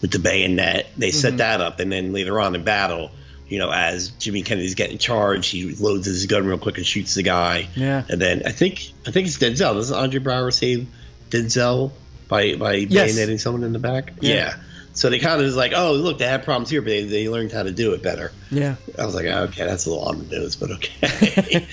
[0.00, 0.86] with the bayonet.
[0.96, 3.10] They set that up, and then later on in battle.
[3.52, 7.14] You know, as Jihmi Kennedy's getting charged, he loads his gun real quick and shoots
[7.14, 7.68] the guy.
[7.76, 8.02] Yeah.
[8.08, 9.74] And then I think I think it's Denzel.
[9.74, 10.88] Doesn't Andre Braugher save
[11.28, 11.92] Denzel
[12.28, 13.12] by by Yes.
[13.12, 14.14] bayoneting someone in the back?
[14.20, 14.56] Yeah.
[14.94, 17.28] So they kind of was like, oh, look, they had problems here, but they, they
[17.28, 18.32] learned how to do it better.
[18.50, 21.66] yeah I was like, okay, that's a little on the nose, but okay.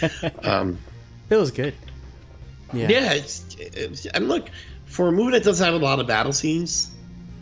[0.43, 0.77] um,
[1.29, 1.73] it was good
[2.73, 4.47] yeah yeah, it's, it's and look
[4.85, 6.91] for a movie that doesn't have a lot of battle scenes,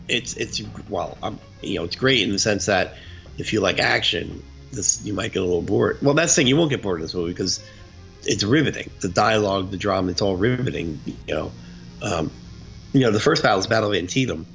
[0.08, 2.94] it's it's well, um, you know, it's great in the sense that
[3.38, 5.98] if you like action, this you might get a little bored.
[6.02, 7.64] Well, that's the thing, you won't get bored in this movie because
[8.24, 8.90] it's riveting.
[9.00, 11.00] The dialogue, the drama, it's all riveting.
[11.06, 11.52] You know,
[12.02, 12.30] um,
[12.92, 14.46] you know, the first battle is Battle of Antietam,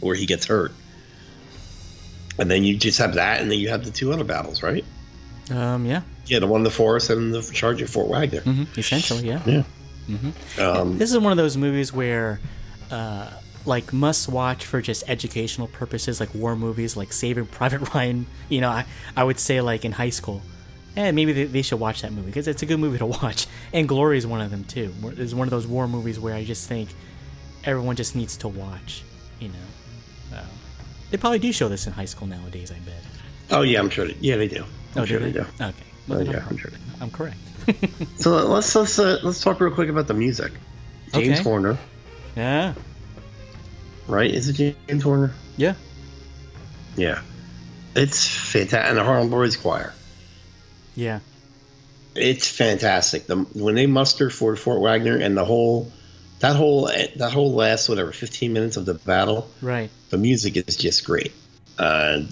[0.00, 0.72] where he gets hurt,
[2.38, 4.84] and then you just have that, and then you have the two other battles, right?
[5.50, 8.40] Um, yeah, Yeah, the one in the forest and the charge at Fort Wagner.
[8.40, 9.42] hmm essentially, yeah.
[9.46, 9.62] Yeah.
[10.58, 12.40] Um, This is one of those movies where,
[12.90, 13.30] uh,
[13.68, 18.26] like, must watch for just educational purposes, like war movies, like Saving Private Ryan.
[18.48, 20.42] You know, I, I would say, like, in high school.
[20.96, 23.46] Eh, maybe they, they should watch that movie because it's a good movie to watch.
[23.72, 24.92] And Glory is one of them, too.
[25.16, 26.88] It's one of those war movies where I just think
[27.62, 29.04] everyone just needs to watch,
[29.38, 30.36] you know.
[30.38, 30.42] Uh,
[31.10, 33.02] they probably do show this in high school nowadays, I bet.
[33.50, 34.06] oh yeah, I'm sure.
[34.08, 34.64] They, yeah, they do.
[34.96, 35.40] I'm Oh, sure do they they?
[35.40, 35.46] do.
[35.64, 35.84] Okay.
[36.08, 36.70] Well, Oh, yeah, I'm, I'm sure.
[37.00, 37.36] I'm correct.
[38.16, 40.52] So let's let's uh, let's talk real quick about the music.
[41.12, 41.42] James Okay.
[41.42, 41.76] Horner,
[42.36, 42.72] yeah.
[44.08, 44.30] Right?
[44.30, 45.32] Is it James Horner?
[45.56, 45.74] Yeah.
[46.96, 47.22] Yeah,
[47.94, 48.88] it's fantastic.
[48.88, 49.94] And the Harlem Boys Choir.
[50.96, 51.20] Yeah.
[52.16, 53.26] It's fantastic.
[53.28, 55.92] The, when they muster for Fort Wagner and the whole,
[56.40, 59.90] that whole that whole last whatever 15 minutes of the battle, Right.
[60.10, 61.32] the music is just great.
[61.78, 62.22] Uh,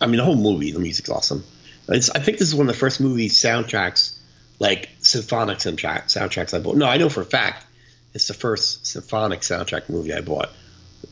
[0.00, 1.42] I mean, the whole movie, the music's awesome.
[1.88, 4.16] It's, I think this is one of the first movie soundtracks,
[4.60, 6.76] like symphonic soundtrack, soundtracks I bought.
[6.76, 7.66] No, I know for a fact
[8.14, 10.50] it's the first symphonic soundtrack movie I bought.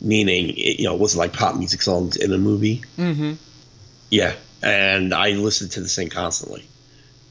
[0.01, 2.83] Meaning, it, you know, it wasn't like pop music songs in a movie.
[2.97, 3.35] Mm-hmm.
[4.11, 6.65] Yeah, and I listened to this thing constantly,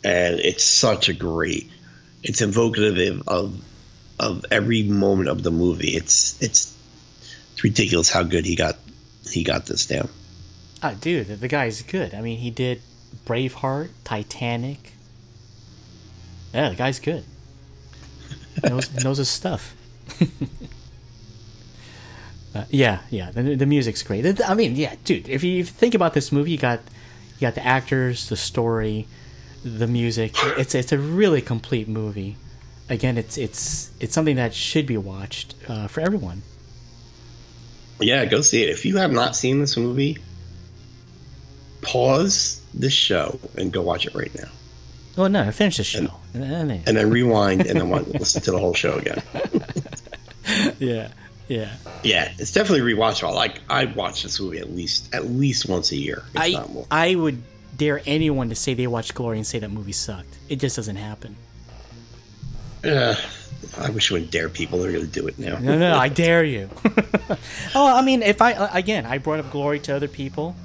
[0.03, 1.71] and it's such a great.
[2.21, 3.59] It's evocative of
[4.19, 5.89] of every moment of the movie.
[5.89, 6.75] It's it's
[7.53, 8.77] it's ridiculous how good he got
[9.29, 10.09] he got this down.
[10.83, 12.13] Ah, dude, the, the guy's good.
[12.13, 12.81] I mean, he did
[13.25, 14.93] Braveheart, Titanic.
[16.53, 17.23] Yeah, the guy's good.
[18.63, 19.75] Knows knows his stuff.
[22.55, 23.31] uh, yeah, yeah.
[23.31, 24.41] The, the music's great.
[24.41, 25.29] I mean, yeah, dude.
[25.29, 26.79] If you think about this movie, you got
[27.35, 29.07] you got the actors, the story,
[29.63, 30.33] the music.
[30.57, 32.37] It's it's a really complete movie.
[32.89, 36.43] Again, it's it's it's something that should be watched uh, for everyone.
[37.99, 38.69] Yeah, go see it.
[38.69, 40.17] If you have not seen this movie,
[41.81, 44.49] pause this show and go watch it right now,
[45.17, 46.13] Well, no, finish the show.
[46.33, 49.21] And, then- and then rewind and then wa- listen to the whole show again.
[50.79, 51.09] yeah,
[51.47, 51.75] yeah.
[52.03, 53.33] Yeah, it's definitely rewatchable.
[53.33, 56.85] Like I watch this movie at least at least once a year, I not more.
[56.89, 57.41] I would
[57.77, 60.37] dare anyone to say they watched Glory and say that movie sucked.
[60.49, 61.35] It just doesn't happen.
[62.83, 63.15] Uh,
[63.77, 64.79] I wish I wouldn't dare people.
[64.79, 65.59] They're going to do it now.
[65.59, 66.69] No, no, I dare you.
[67.75, 70.55] oh, I mean, if I again, I brought up Glory to other people.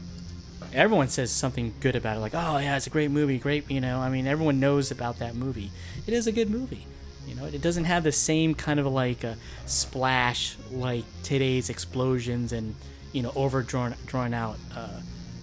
[0.72, 3.80] Everyone says something good about it, like, "Oh yeah, it's a great movie, great." You
[3.80, 5.70] know, I mean, everyone knows about that movie.
[6.06, 6.86] It is a good movie.
[7.26, 12.52] You know, it doesn't have the same kind of like a splash like today's explosions
[12.52, 12.74] and
[13.12, 15.00] you know overdrawn drawn out uh,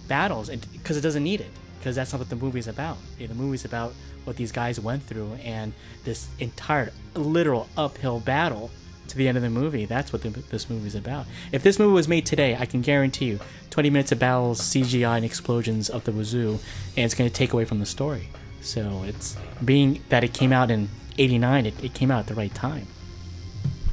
[0.07, 1.51] battles, because it doesn't need it.
[1.79, 2.97] Because that's not what the movie's about.
[3.19, 5.73] Yeah, the movie's about what these guys went through and
[6.05, 8.71] this entire literal uphill battle
[9.13, 9.85] to the end of the movie.
[9.85, 11.25] That's what the, this movie's about.
[11.51, 15.15] If this movie was made today, I can guarantee you 20 minutes of battles, CGI,
[15.15, 16.59] and explosions of the wazoo,
[16.97, 18.29] and it's going to take away from the story.
[18.61, 22.35] So it's being that it came out in 89, it, it came out at the
[22.35, 22.87] right time.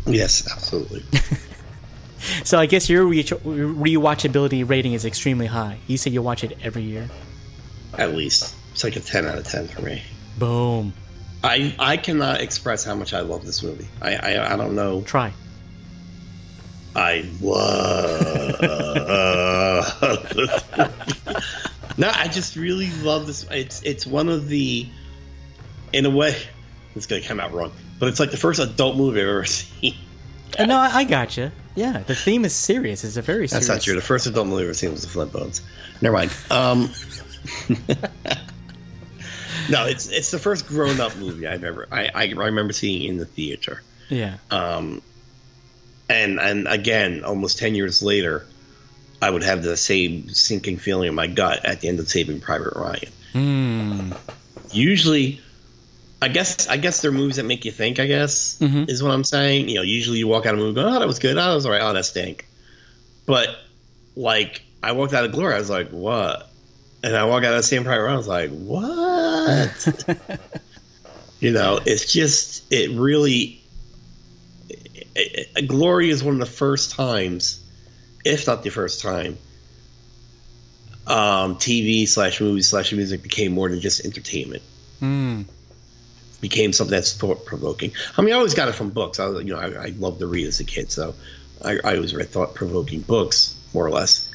[0.07, 1.05] Yes, absolutely.
[2.45, 5.79] So I guess your re- rewatchability rating is extremely high.
[5.87, 7.09] You say you watch it every year.
[7.97, 10.03] at least it's like a ten out of ten for me.
[10.39, 10.93] Boom.
[11.43, 13.89] I I cannot express how much I love this movie.
[14.01, 15.03] I I, I don't know.
[15.03, 15.33] Try.
[16.95, 18.61] I love.
[21.99, 23.47] no, I just really love this.
[23.51, 24.87] It's it's one of the,
[25.93, 26.37] in a way,
[26.97, 29.95] it's gonna come out wrong, but it's like the first adult movie I've ever seen.
[30.59, 31.53] Uh, no, I, I gotcha.
[31.77, 33.05] Yeah, the theme is serious.
[33.05, 33.69] It's a very serious.
[33.69, 33.95] That's not true.
[33.95, 35.63] The first adult movie I've ever seen was the Flint Bones.
[36.03, 36.33] Never mind.
[36.51, 36.91] Um,
[39.71, 41.87] no, it's it's the first grown up movie I've ever.
[41.91, 43.83] I, I remember seeing in the theater.
[44.09, 44.37] Yeah.
[44.51, 45.03] Um,
[46.09, 48.45] and and again, almost ten years later,
[49.23, 52.41] I would have the same sinking feeling in my gut at the end of Saving
[52.41, 53.13] Private Ryan.
[53.35, 54.17] Mm.
[54.73, 55.41] Usually,
[56.21, 58.01] I guess I guess they're movies that make you think.
[58.01, 58.89] I guess Mhm.
[58.89, 59.69] is what I'm saying.
[59.69, 61.37] You know, usually you walk out of a movie, going, "Oh, that was good.
[61.39, 61.83] Oh, that was alright.
[61.83, 62.47] Oh, that stink."
[63.27, 63.49] But
[64.17, 66.50] like, I walked out of Glory, I was like, "What?"
[67.03, 70.41] And I walk out of Saving Private Ryan, I was like, "What?"
[71.41, 73.61] you know, it's just it really.
[74.69, 77.61] It, it- Glory is one of the first times,
[78.25, 79.37] if not the first time,
[81.07, 84.63] um, TV slash movie slash music became more than just entertainment.
[85.01, 85.45] Mm.
[86.41, 87.93] Became something that's thought provoking.
[88.17, 89.19] I mean, I always got it from books.
[89.21, 91.15] I, you know, I, I loved to read as a kid, so
[91.65, 94.31] I, I always read thought provoking books, more or less.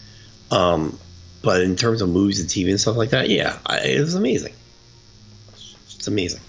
[0.52, 1.00] Um,
[1.46, 4.16] but in terms of movies and TV and stuff like that, yeah, I, it was
[4.16, 4.54] amazing.
[5.96, 6.42] It's amazing.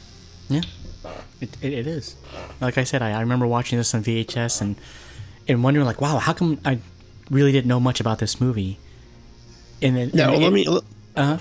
[0.49, 0.62] Yeah,
[1.40, 2.16] it, it, it is.
[2.61, 4.76] Like I said, I, I remember watching this on VHS and
[5.47, 6.78] and wondering like, wow, how come I
[7.30, 8.78] really didn't know much about this movie?
[9.82, 10.66] And then and let it- me.
[10.66, 11.38] Uh-huh.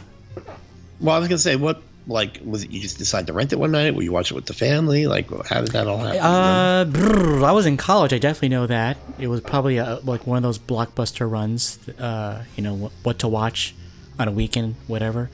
[0.99, 2.71] Well, I was gonna say, what like was it?
[2.71, 3.95] You just decide to rent it one night?
[3.95, 5.07] Were you watch it with the family?
[5.07, 6.19] Like, how did that all happen?
[6.19, 8.13] Uh, brr, I was in college.
[8.13, 11.79] I definitely know that it was probably a, like one of those blockbuster runs.
[11.99, 13.73] Uh, you know what, what to watch
[14.19, 15.29] on a weekend, whatever.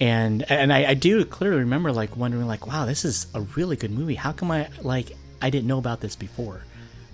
[0.00, 3.76] And and I, I do clearly remember like wondering like, wow, this is a really
[3.76, 4.16] good movie.
[4.16, 6.64] How come I like I didn't know about this before?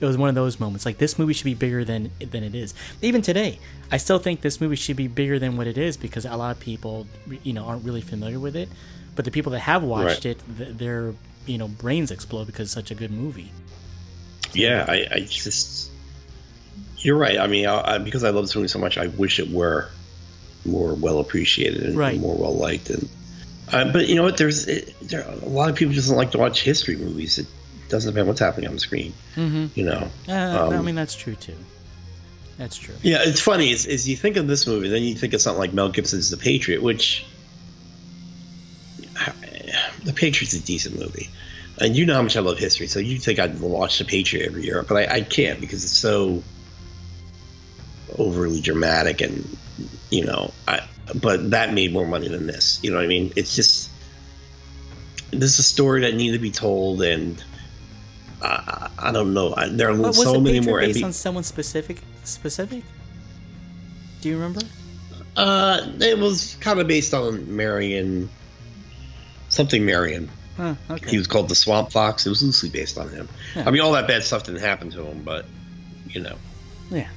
[0.00, 0.86] It was one of those moments.
[0.86, 2.72] Like this movie should be bigger than than it is.
[3.02, 3.58] Even today,
[3.90, 6.52] I still think this movie should be bigger than what it is because a lot
[6.56, 7.06] of people,
[7.42, 8.68] you know, aren't really familiar with it.
[9.16, 10.26] But the people that have watched Right.
[10.26, 11.14] it, th- their
[11.46, 13.50] you know brains explode because it's such a good movie.
[14.52, 15.90] yeah, I, I just.
[16.98, 17.38] You're right.
[17.38, 19.88] I mean, I, I, because I love this movie so much, I wish it were
[20.64, 22.18] more well appreciated and Right.
[22.18, 22.90] more well liked.
[22.90, 23.08] And
[23.72, 24.36] uh, but you know what?
[24.36, 27.38] There's it, there, a lot of people just don't like to watch history movies.
[27.38, 27.46] It
[27.88, 29.12] doesn't depend what's happening on the screen.
[29.36, 29.66] Mm-hmm.
[29.74, 30.08] You know.
[30.28, 31.56] Uh, I Um, mean, that's true too.
[32.58, 32.94] That's true.
[33.02, 33.70] Yeah, it's funny.
[33.70, 36.30] Is, is you think of this movie, then you think of something like Mel Gibson's
[36.30, 37.24] The Patriot, which
[40.04, 41.28] The Patriot's a decent movie,
[41.80, 44.46] and you know how much I love history, so you think I'd watch The Patriot
[44.46, 46.42] every year, but I, I can't because it's so
[48.16, 49.56] overly dramatic, and
[50.10, 50.80] you know, I.
[51.14, 52.80] But that made more money than this.
[52.82, 53.32] You know what I mean?
[53.34, 53.90] It's just
[55.30, 57.42] this is a story that needed to be told, and
[58.42, 59.54] I, I don't know.
[59.56, 60.80] I, there are But so many more.
[60.80, 61.98] based MV on someone specific?
[62.24, 62.84] Specific?
[64.20, 64.60] Do you remember?
[65.36, 68.28] Uh, it was kind of based on Marion,
[69.48, 70.28] something Marion.
[70.56, 71.10] Huh, okay.
[71.10, 72.26] He was called the Swamp Fox.
[72.26, 73.28] It was loosely based on him.
[73.54, 73.64] Yeah.
[73.66, 75.46] I mean, all that bad stuff didn't happen to him, but
[76.08, 76.36] you know,
[76.90, 77.08] yeah.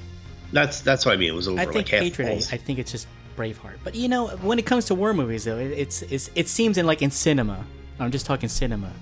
[0.52, 1.30] that's that's what I mean.
[1.30, 2.48] It was over I like think half Patriot.
[2.52, 3.78] I, I think it's just Braveheart.
[3.82, 6.78] But you know, when it comes to war movies, though, it, it's, it's it seems
[6.78, 7.64] in like in cinema.
[7.98, 8.92] I'm just talking cinema.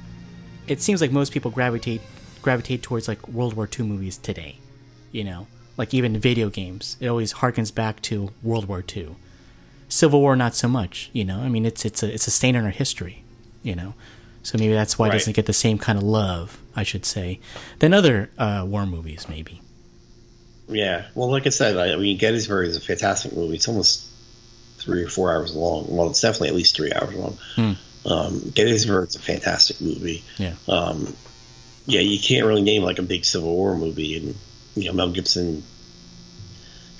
[0.70, 2.00] It seems like most people gravitate
[2.42, 4.58] gravitate towards like World War II movies today.
[5.10, 9.16] You know, like even video games, it always harkens back to World War II.
[9.88, 11.10] Civil War, not so much.
[11.12, 13.24] You know, I mean, it's it's a it's a stain on our history.
[13.64, 13.94] You know,
[14.44, 17.40] so maybe that's why it doesn't get the same kind of love, I should say,
[17.80, 19.26] than other uh, war movies.
[19.28, 19.60] Maybe.
[20.68, 21.08] Yeah.
[21.16, 23.56] Well, like I said, I, I mean, Gettysburg is a fantastic movie.
[23.56, 24.06] It's almost
[24.78, 25.86] three or four hours long.
[25.88, 27.38] Well, it's definitely at least three hours long.
[28.04, 30.24] Um, Gettysburg is a fantastic movie.
[30.38, 30.54] Yeah.
[30.68, 31.14] Um,
[31.86, 34.34] yeah, you can't really name like a big Civil War movie, and
[34.74, 35.62] you know Mel Gibson.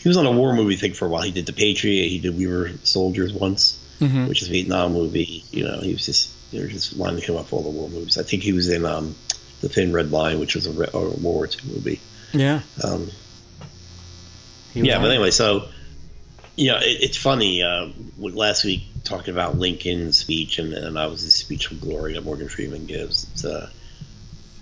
[0.01, 1.23] He was on a war movie thing for a while.
[1.23, 2.09] He did The Patriot.
[2.09, 3.79] He did We Were Soldiers once,
[4.29, 5.45] which is a Vietnam movie.
[5.51, 7.89] You know, he was just they were just lining him up for all the war
[7.89, 8.19] movies.
[8.19, 9.15] I think he was in um,
[9.61, 12.01] The Thin Red Line, which was a, re- a World War II movie.
[12.33, 12.63] Yeah.
[12.83, 13.11] Um,
[14.75, 15.69] yeah, but anyway, so
[16.61, 17.63] yeah, it, it's funny.
[17.63, 17.89] Uh,
[18.19, 22.49] last week talking about Lincoln's speech, and I was his speech from glory that Morgan
[22.49, 23.25] Freeman gives.
[23.33, 23.71] It's uh,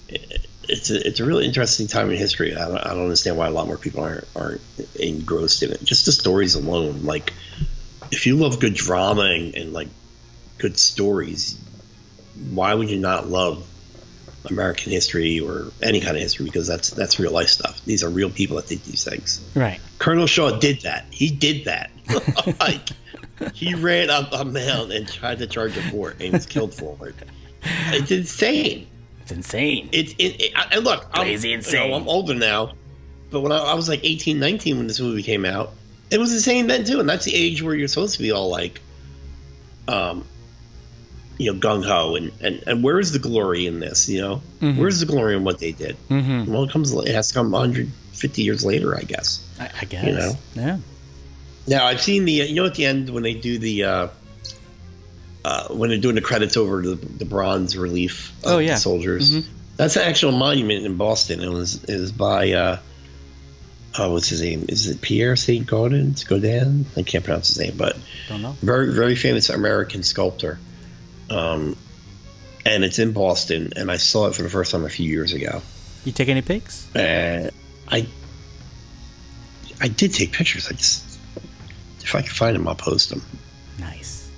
[0.09, 2.55] it, it's a, it's a really interesting time in history.
[2.55, 4.61] I don't, I don't understand why a lot more people aren't aren't
[4.95, 5.83] engrossed in it.
[5.83, 7.33] Just the stories alone, like
[8.13, 9.89] if you love good drama and, and like
[10.59, 11.59] good stories,
[12.51, 13.67] why would you not love
[14.47, 16.47] American history or any kind of history?
[16.47, 17.85] Because that's that's real life stuff.
[17.85, 19.47] These are real people that did these things.
[19.55, 19.81] Right.
[19.99, 21.07] Colonel Shaw did that.
[21.11, 21.91] He did that.
[22.61, 22.89] like
[23.55, 26.97] he ran up a mountain and tried to charge a fort and was killed for
[27.09, 27.15] it.
[27.93, 28.87] It's insane.
[29.23, 29.89] It's insane.
[29.93, 31.95] It's it, it, and look, I'm, Crazy you know.
[31.95, 32.73] I'm older now,
[33.31, 35.73] but when I, I was like 18, 19 when this movie came out,
[36.11, 37.01] it was insane then too.
[37.01, 38.81] And that's the age where you're supposed to be all like,
[39.87, 40.25] um,
[41.39, 44.09] you know, gung ho and, and and where is the glory in this?
[44.09, 45.97] You know, where's the glory in what they did?
[46.09, 46.53] Mm-hmm.
[46.53, 46.93] Well, it comes.
[46.93, 49.47] It has to come 150 years later, I guess.
[49.61, 50.05] I, I guess.
[50.05, 50.33] You know?
[50.55, 50.79] Yeah.
[51.69, 54.09] Now I've seen the you know at the end when they do the uh,
[55.45, 58.75] uh, when they're doing the credits over the, the bronze relief of Oh, yeah.
[58.75, 59.47] the soldiers.
[59.77, 61.41] That's an actual monument in Boston.
[61.41, 62.79] It was it was by uh,
[63.99, 64.65] oh what's his name?
[64.69, 66.27] Is it Pierre Saint Gaudens?
[66.27, 66.85] Godin?
[66.97, 67.97] I can't pronounce his name, but
[68.29, 68.57] Don't know.
[68.61, 70.59] very very famous American sculptor.
[71.31, 71.77] Um,
[72.65, 75.33] and it's in Boston, and I saw it for the first time a few years
[75.33, 75.63] ago.
[76.05, 76.95] You take any pics?
[76.95, 77.51] Uh,
[77.89, 78.07] I
[79.81, 80.69] I did take pictures.
[80.69, 81.19] I just
[82.03, 83.23] if I can find them, I'll post them.
[83.79, 84.31] Nice.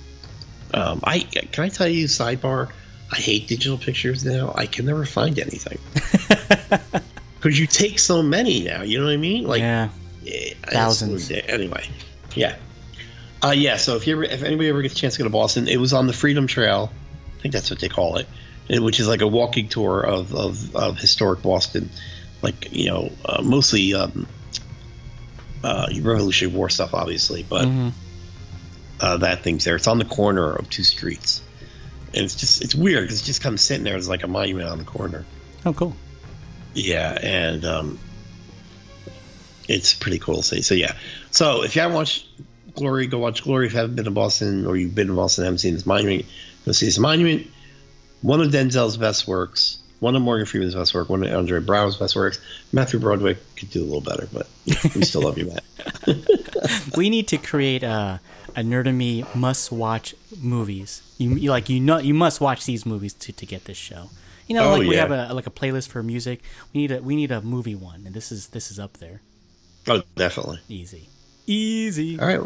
[0.73, 2.71] Um, I can I tell you sidebar.
[3.11, 4.53] I hate digital pictures now.
[4.55, 5.77] I can never find anything
[7.35, 8.83] because you take so many now.
[8.83, 9.45] You know what I mean?
[9.45, 9.89] Like yeah.
[10.25, 11.29] eh, Thousands.
[11.29, 11.89] Anyway,
[12.35, 12.55] yeah,
[13.43, 13.77] uh, yeah.
[13.77, 15.77] So if you ever, if anybody ever gets a chance to go to Boston, it
[15.77, 16.91] was on the Freedom Trail.
[17.37, 18.27] I think that's what they call it,
[18.69, 21.89] which is like a walking tour of of, of historic Boston,
[22.41, 24.27] like you know, uh, mostly um,
[25.63, 27.89] uh, Revolutionary War stuff, obviously, but Mm-hmm.
[28.99, 29.75] uh, that thing's there.
[29.75, 31.41] It's on the corner of two streets,
[32.13, 34.27] and it's just it's weird because it just kind of sitting there as like a
[34.27, 35.25] monument on the corner.
[35.65, 35.95] Oh, cool.
[36.73, 37.99] Yeah, and um,
[39.67, 40.61] it's pretty cool to see.
[40.61, 40.93] So yeah,
[41.31, 42.27] so if you haven't watched
[42.75, 43.67] Glory, go watch Glory.
[43.67, 45.85] If you haven't been to Boston or you've been to Boston and haven't seen this
[45.85, 46.25] monument,
[46.65, 47.47] go see this monument.
[48.21, 51.97] One of Denzel's best works, one of Morgan Freeman's best work, one of Andre Braugher's
[51.97, 52.39] best works.
[52.71, 54.47] Matthew Broderick could do a little better, but
[54.95, 55.63] we still love you, Matt.
[56.95, 58.19] We need to create a
[58.55, 61.01] a nerdomy must watch movies.
[61.17, 64.09] You, you like you know you must watch these movies to, to get this show.
[64.47, 65.07] You know, Oh, like we yeah.
[65.07, 66.41] have a like a playlist for music.
[66.73, 69.21] We need a we need a movie one, and this is this is up there.
[69.87, 70.59] Oh, definitely.
[70.69, 71.09] Easy,
[71.47, 72.19] easy.
[72.19, 72.39] All right,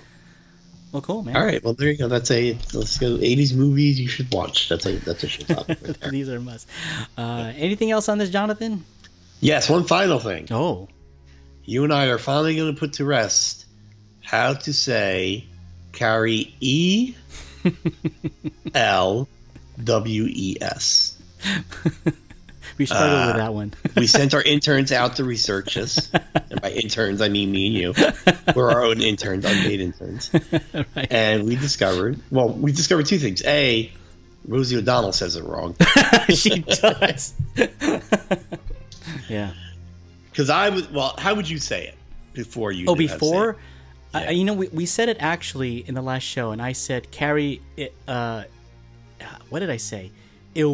[0.91, 1.35] Well, cool, man.
[1.35, 1.63] all right.
[1.63, 2.07] Well, there you go.
[2.07, 3.17] That's a let's go.
[3.17, 4.69] '80s movies you should watch.
[4.69, 6.11] That's a that's a show topic right there.
[6.11, 6.67] These are must.
[7.17, 8.83] Uh, anything else on this, Jonathan?
[9.41, 10.47] Yes, one final thing.
[10.51, 10.87] Oh,
[11.65, 13.65] You and I are finally going to put to rest
[14.21, 15.45] how to say
[15.91, 17.15] Cary E
[18.73, 19.27] L
[19.83, 21.17] W E S.
[22.77, 23.73] we struggled Uh, with that one.
[23.95, 26.09] We sent our interns out to research this.
[26.49, 28.13] And by interns, I mean me and you.
[28.55, 30.29] We're our own interns, unpaid interns.
[30.33, 31.07] Right.
[31.11, 33.43] And we discovered, well, we discovered two things.
[33.45, 33.91] A,
[34.47, 35.75] Rosie O'Donnell says it wrong.
[36.29, 37.33] she does.
[39.29, 39.51] yeah.
[40.29, 41.95] Because I was, well, how would you say it
[42.33, 42.85] before you?
[42.87, 43.49] Oh, knew how to say before.
[43.51, 43.57] it?
[44.13, 47.11] I, you know, we, we said it actually in the last show, and I said
[47.11, 47.93] Cary, it.
[48.07, 48.43] Uh,
[49.49, 50.11] what did I say?
[50.53, 50.65] It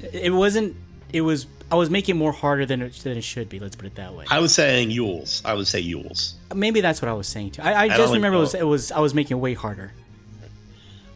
[0.00, 0.76] it wasn't.
[1.12, 1.46] It was.
[1.70, 3.58] I was making it more harder than it, than it should be.
[3.58, 4.24] Let's put it that way.
[4.30, 5.44] I was saying Yules.
[5.44, 6.34] I would say Yules.
[6.54, 7.62] Maybe that's what I was saying too.
[7.62, 8.92] I, I don't just remember it was, it was.
[8.92, 9.92] I was making it way harder.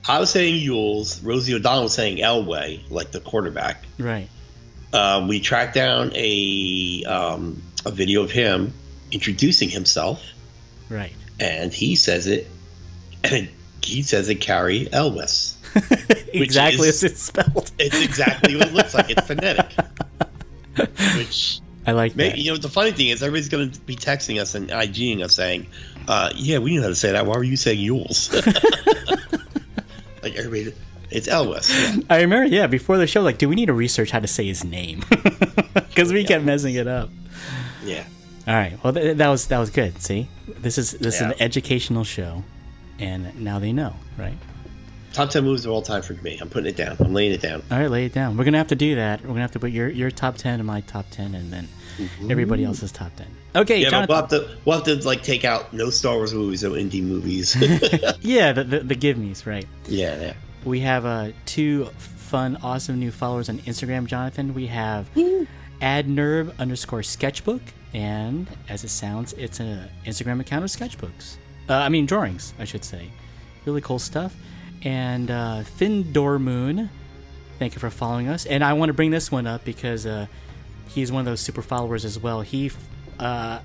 [0.08, 1.24] I was saying Yules.
[1.24, 3.84] Rosie O'Donnell was saying Elway, like the quarterback.
[3.98, 4.28] Right.
[4.92, 8.72] Uh, we tracked down a um, a video of him
[9.12, 10.20] introducing himself,
[10.88, 11.12] Right.
[11.38, 12.48] and he says it,
[13.22, 13.48] and
[13.84, 15.56] he says it Cary Elwes.
[16.32, 17.70] exactly is- as it's spelled.
[17.78, 19.10] It's exactly what it looks like.
[19.10, 19.70] It's phonetic.
[21.16, 24.40] Which, I like may, you know, the funny thing is, everybody's going to be texting
[24.40, 25.66] us and IGing us saying,
[26.08, 27.26] uh, "Yeah, we knew how to say that.
[27.26, 28.30] Why were you saying Yules?"
[30.22, 30.74] like everybody,
[31.10, 31.70] it's Elwes.
[31.70, 32.02] Yeah.
[32.10, 34.46] I remember, yeah, before the show, like, do we need to research how to say
[34.46, 35.02] his name?
[35.74, 37.10] Because we kept messing it up.
[37.84, 38.04] yeah.
[38.46, 38.82] All right.
[38.82, 40.00] Well, th- that was that was good.
[40.02, 42.42] See, this is this is an educational show,
[43.00, 44.36] and now they know, right?
[45.12, 46.38] Top ten moves of all time for me.
[46.40, 46.96] I'm putting it down.
[47.00, 47.62] I'm laying it down.
[47.70, 48.36] All right, lay it down.
[48.36, 49.22] We're gonna have to do that.
[49.22, 51.68] We're gonna have to put your your top ten and my top ten, and then
[52.30, 53.26] everybody else's top ten.
[53.56, 54.08] Okay, Yeah, but Jonathan.
[54.08, 57.02] we'll have to we'll have to like take out no Star Wars movies, no indie
[57.02, 57.56] movies.
[58.20, 59.66] yeah, the, the the give me's right.
[59.88, 60.32] yeah, yeah.
[60.64, 64.54] We have uh, two fun, awesome new followers on Instagram, Jonathan.
[64.54, 65.08] We have
[65.80, 71.36] adnerb underscore sketchbook, and as it sounds, it's an Instagram account of sketchbooks.
[71.70, 73.10] Uh, I mean, drawings, I should say.
[73.64, 74.34] Really cool stuff.
[74.82, 76.90] And uh, Findor Moon,
[77.60, 78.44] thank you for following us.
[78.44, 80.26] And I want to bring this one up because uh,
[80.88, 82.40] he's one of those super followers as well.
[82.40, 82.72] He
[83.20, 83.60] uh,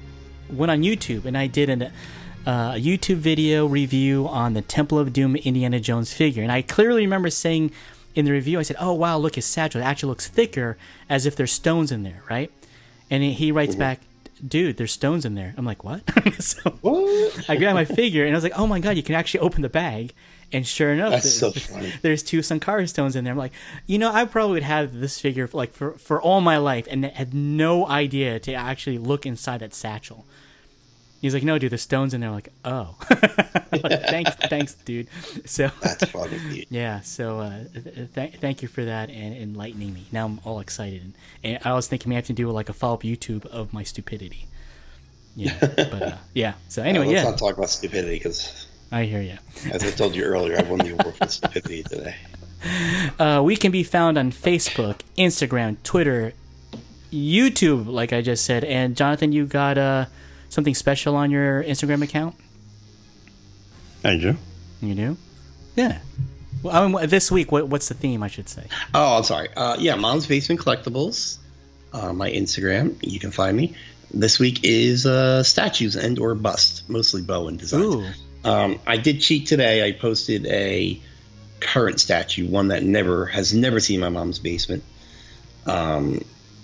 [0.52, 1.90] went on YouTube, and I did an, uh,
[2.46, 6.44] a YouTube video review on the Temple of Doom Indiana Jones figure.
[6.44, 7.72] And I clearly remember saying
[8.14, 10.78] in the review, I said, "Oh wow, look, his satchel it actually looks thicker,
[11.10, 12.52] as if there's stones in there, right?"
[13.10, 14.00] And he, he writes back,
[14.46, 16.02] "Dude, there's stones in there." I'm like, "What?"
[16.40, 17.50] so What?
[17.50, 19.62] I grabbed my figure, and I was like, "Oh my god, you can actually open
[19.62, 20.14] the bag."
[20.54, 21.92] And sure enough, That's there- so funny.
[22.02, 23.32] there's two Sankara stones in there.
[23.34, 23.54] I'm like,
[23.88, 26.88] you know, I probably would have this figure for, like for for all my life,
[26.90, 30.26] and had no idea to actually look inside that satchel.
[31.26, 32.30] He's like, no, dude, the stones in there.
[32.30, 32.96] I'm like, oh,
[33.72, 35.08] Like, thanks, thanks, dude.
[35.46, 36.38] So That's funny.
[36.38, 36.66] dude.
[36.70, 40.06] yeah, so uh, th- th- thank you for that and enlightening me.
[40.12, 41.14] Now I'm all excited, and,
[41.44, 43.84] and I was thinking we have to do like a follow up YouTube of my
[43.84, 44.48] stupidity.
[45.36, 46.54] Yeah, but uh, yeah.
[46.70, 49.38] So anyway, Let's yeah, not talk about stupidity because, I hear you.
[49.72, 52.16] as I told you earlier, I won the award for stupidity today.
[53.20, 56.34] Uh, we can be found on Facebook, Instagram, Twitter,
[57.12, 58.64] YouTube, like I just said.
[58.64, 60.06] And Jonathan, you got uh,
[60.50, 62.36] something special on your Instagram account?
[64.04, 64.36] Andrew.
[64.82, 65.18] You do?
[65.76, 66.00] Yeah.
[66.64, 68.24] Well, I mean, this week, what, what's the theme?
[68.24, 68.66] I should say.
[68.94, 69.50] Oh, I'm sorry.
[69.56, 71.38] Uh, yeah, Mom's Basement Collectibles.
[71.94, 72.96] Uh, my Instagram.
[73.02, 73.76] You can find me.
[74.14, 77.84] This week is uh, statues and or bust, mostly Bowen designs.
[77.84, 78.06] Ooh,
[78.44, 79.86] Um, I did cheat today.
[79.88, 81.00] I posted a
[81.60, 84.84] current statue, one that never has never seen my mom's basement.
[85.66, 86.22] Um,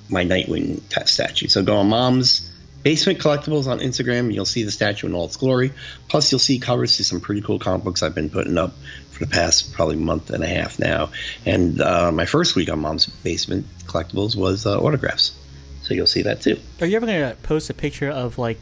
[0.10, 1.48] my Nightwing ta- statue.
[1.48, 2.51] So go on Mom's
[2.84, 4.20] Basement Collectibles on Instagram.
[4.20, 5.72] and You'll see the statue in all its glory.
[6.08, 8.74] Plus, you'll see covers to some pretty cool comic books I've been putting up
[9.12, 11.10] for the past probably month and a half now.
[11.46, 15.38] And uh, my first week on Mom's Basement Collectibles was uh, autographs.
[15.84, 16.60] So you'll see that too.
[16.80, 18.58] are you ever gonna post a picture of like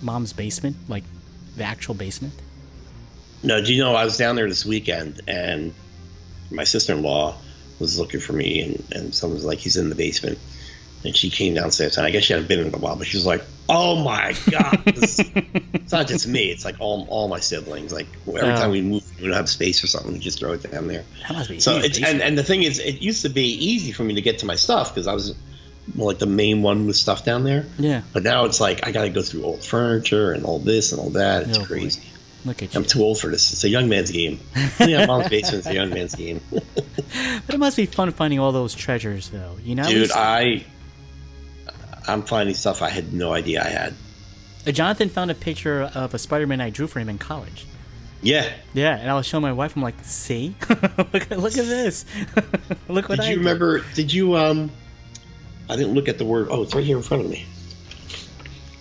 [0.00, 1.04] mom's basement, like
[1.56, 2.34] the actual basement?
[3.42, 5.72] No, do you know I was down there this weekend and
[6.50, 7.36] my sister in law
[7.78, 10.38] was looking for me, and and someone was like, he's in the basement,
[11.04, 13.16] and she came downstairs, and I guess she hadn't been in a while, but she
[13.16, 15.18] was like, oh my god, this,
[15.74, 17.92] it's not just me, it's like all all my siblings.
[17.92, 20.70] Like every time we move, we don't have space or something, we just throw it
[20.70, 21.04] down there.
[21.22, 23.92] That must be So it's and, and the thing is, it used to be easy
[23.92, 25.34] for me to get to my stuff because I was
[25.94, 27.64] like the main one with stuff down there.
[27.78, 28.02] yeah.
[28.12, 31.00] But now it's like I got to go through old furniture and all this and
[31.00, 31.48] all that.
[31.48, 31.66] It's Oh, boy.
[31.66, 32.02] crazy.
[32.44, 32.80] Look at you.
[32.80, 33.52] I'm too old for this.
[33.52, 34.38] It's a young man's game.
[34.78, 36.40] yeah, mom's basement's a young man's game.
[37.46, 39.56] But it must be fun finding all those treasures, though.
[39.64, 40.64] You know, Dude, I
[42.08, 43.94] I'm finding stuff I had no idea I had.
[44.66, 47.66] Uh, Jonathan found a picture of a Spider-Man I drew for him in college.
[48.22, 48.50] Yeah.
[48.74, 49.76] Yeah, and I was showing my wife.
[49.76, 52.04] I'm like, "See, look, at- look at this.
[52.88, 53.84] look what I Did you did." remember?
[53.94, 54.70] Did you um?
[55.70, 56.48] I didn't look at the word.
[56.50, 57.44] Oh, it's right here in front of me.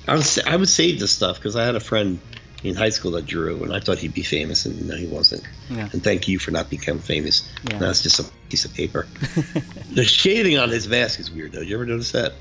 [0.08, 2.20] I was I would save this stuff because I had a friend
[2.64, 5.44] in high school that drew, and I thought he'd be famous, and no, he wasn't.
[5.70, 5.90] Yeah.
[5.92, 7.48] And thank you for not becoming famous.
[7.70, 7.78] Yeah.
[7.80, 9.06] Now it's just a piece of paper.
[9.94, 11.60] the shading on his mask is weird, though.
[11.60, 12.34] Did you ever notice that?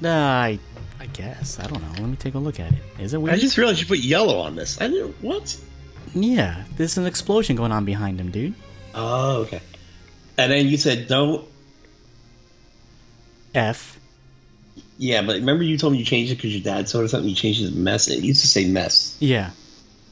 [0.00, 0.58] Nah, I,
[0.98, 2.00] I guess I don't know.
[2.00, 2.78] Let me take a look at it.
[2.98, 3.36] Is it weird?
[3.36, 4.80] I just realized you put yellow on this.
[4.80, 5.14] I didn't.
[5.22, 5.56] What?
[6.14, 8.54] Yeah, there's an explosion going on behind him, dude.
[8.94, 9.60] Oh, okay.
[10.38, 11.46] And then you said don't.
[13.54, 13.98] F.
[14.96, 17.28] Yeah, but remember you told me you changed it because your dad saw or something.
[17.28, 18.08] You changed it to mess.
[18.08, 19.16] It used to say mess.
[19.20, 19.50] Yeah.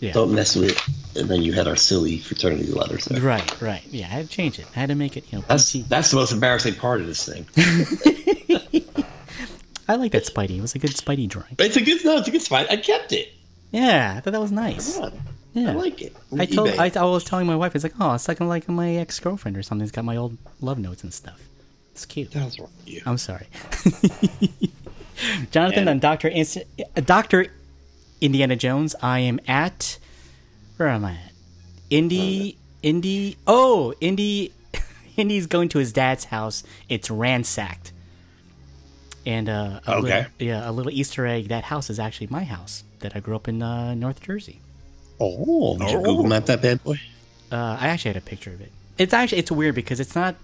[0.01, 0.13] Yeah.
[0.13, 1.21] Don't mess with it.
[1.21, 3.21] And then you had our silly fraternity letters there.
[3.21, 3.83] Right, right.
[3.91, 4.67] Yeah, I had to change it.
[4.77, 7.25] I had to make it, you know, That's that's the most embarrassing part of this
[7.25, 7.47] thing.
[9.89, 10.59] I like that Spidey.
[10.59, 11.57] It was a good Spidey drawing.
[11.59, 12.67] It's a good no, it's a good spot.
[12.71, 13.33] I kept it.
[13.73, 14.99] Yeah, I thought that was nice.
[15.55, 15.71] Yeah.
[15.71, 16.15] I like it.
[16.39, 16.69] I told.
[16.71, 19.57] I, I was telling my wife, it's like, oh, it's like like my ex girlfriend
[19.57, 19.83] or something.
[19.83, 21.41] It's got my old love notes and stuff.
[21.93, 22.31] It's cute.
[22.33, 23.03] That was wrong you.
[23.07, 23.47] I'm sorry.
[25.51, 27.47] Jonathan And- Doctor Inst- uh, Doctor
[28.21, 28.95] Indiana Jones.
[29.03, 29.99] I am at
[30.77, 31.33] where am I at?
[31.91, 33.37] Indy Indy.
[33.47, 34.53] Oh, Indy.
[35.17, 36.63] Indy's going to his dad's house.
[36.89, 37.93] It's ransacked.
[39.29, 40.01] And uh, a Okay.
[40.09, 41.49] little, yeah, a little Easter egg.
[41.49, 44.61] That house is actually my house that I grew up in uh, North Jersey.
[45.21, 46.99] Oh, did you Google map that bad boy?
[47.53, 48.73] Uh, I actually had a picture of it.
[48.97, 50.37] It's actually it's weird because it's not.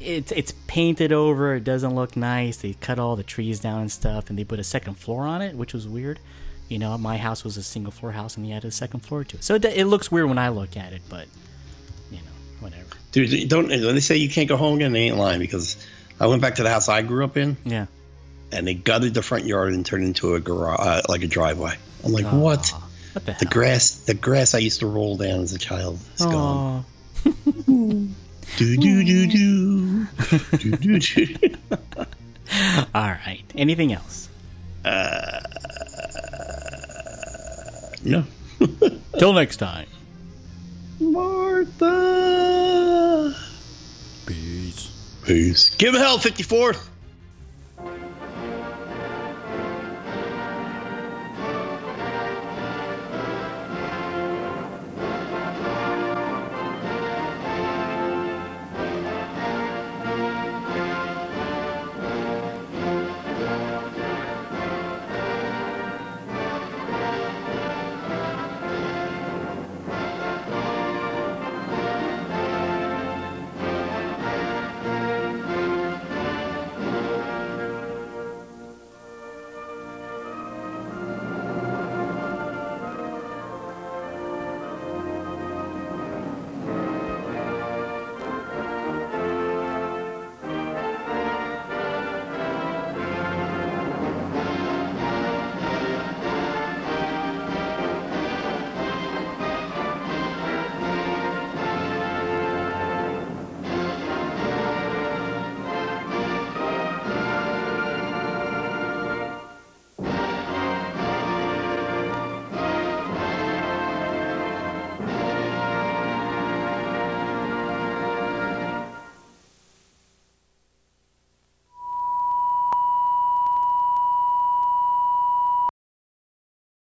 [0.00, 1.54] It's it's painted over.
[1.54, 2.58] It doesn't look nice.
[2.58, 5.40] They cut all the trees down and stuff, and they put a second floor on
[5.40, 6.18] it, which was weird.
[6.68, 9.24] You know, my house was a single floor house, and they added a second floor
[9.24, 9.44] to it.
[9.44, 11.26] So it, it looks weird when I look at it, but
[12.10, 12.84] you know, whatever.
[13.12, 15.76] Dude, don't when they say you can't go home again, they ain't lying because
[16.20, 17.86] I went back to the house I grew up in Yeah.
[18.52, 21.76] And they gutted the front yard and turned into a garage, uh, like a driveway.
[22.04, 22.72] I'm like, what?
[23.12, 26.24] What the The grass, the grass I used to roll down as a child is
[26.24, 26.84] gone.
[28.56, 30.06] Do do do do.
[30.58, 31.36] do do do.
[32.94, 33.44] All right.
[33.54, 34.28] Anything else?
[38.04, 38.24] No.
[39.18, 39.86] Till next time.
[40.98, 41.86] Martha.
[44.26, 44.90] Peace.
[45.24, 45.70] Peace.
[45.76, 46.74] Give hell 54.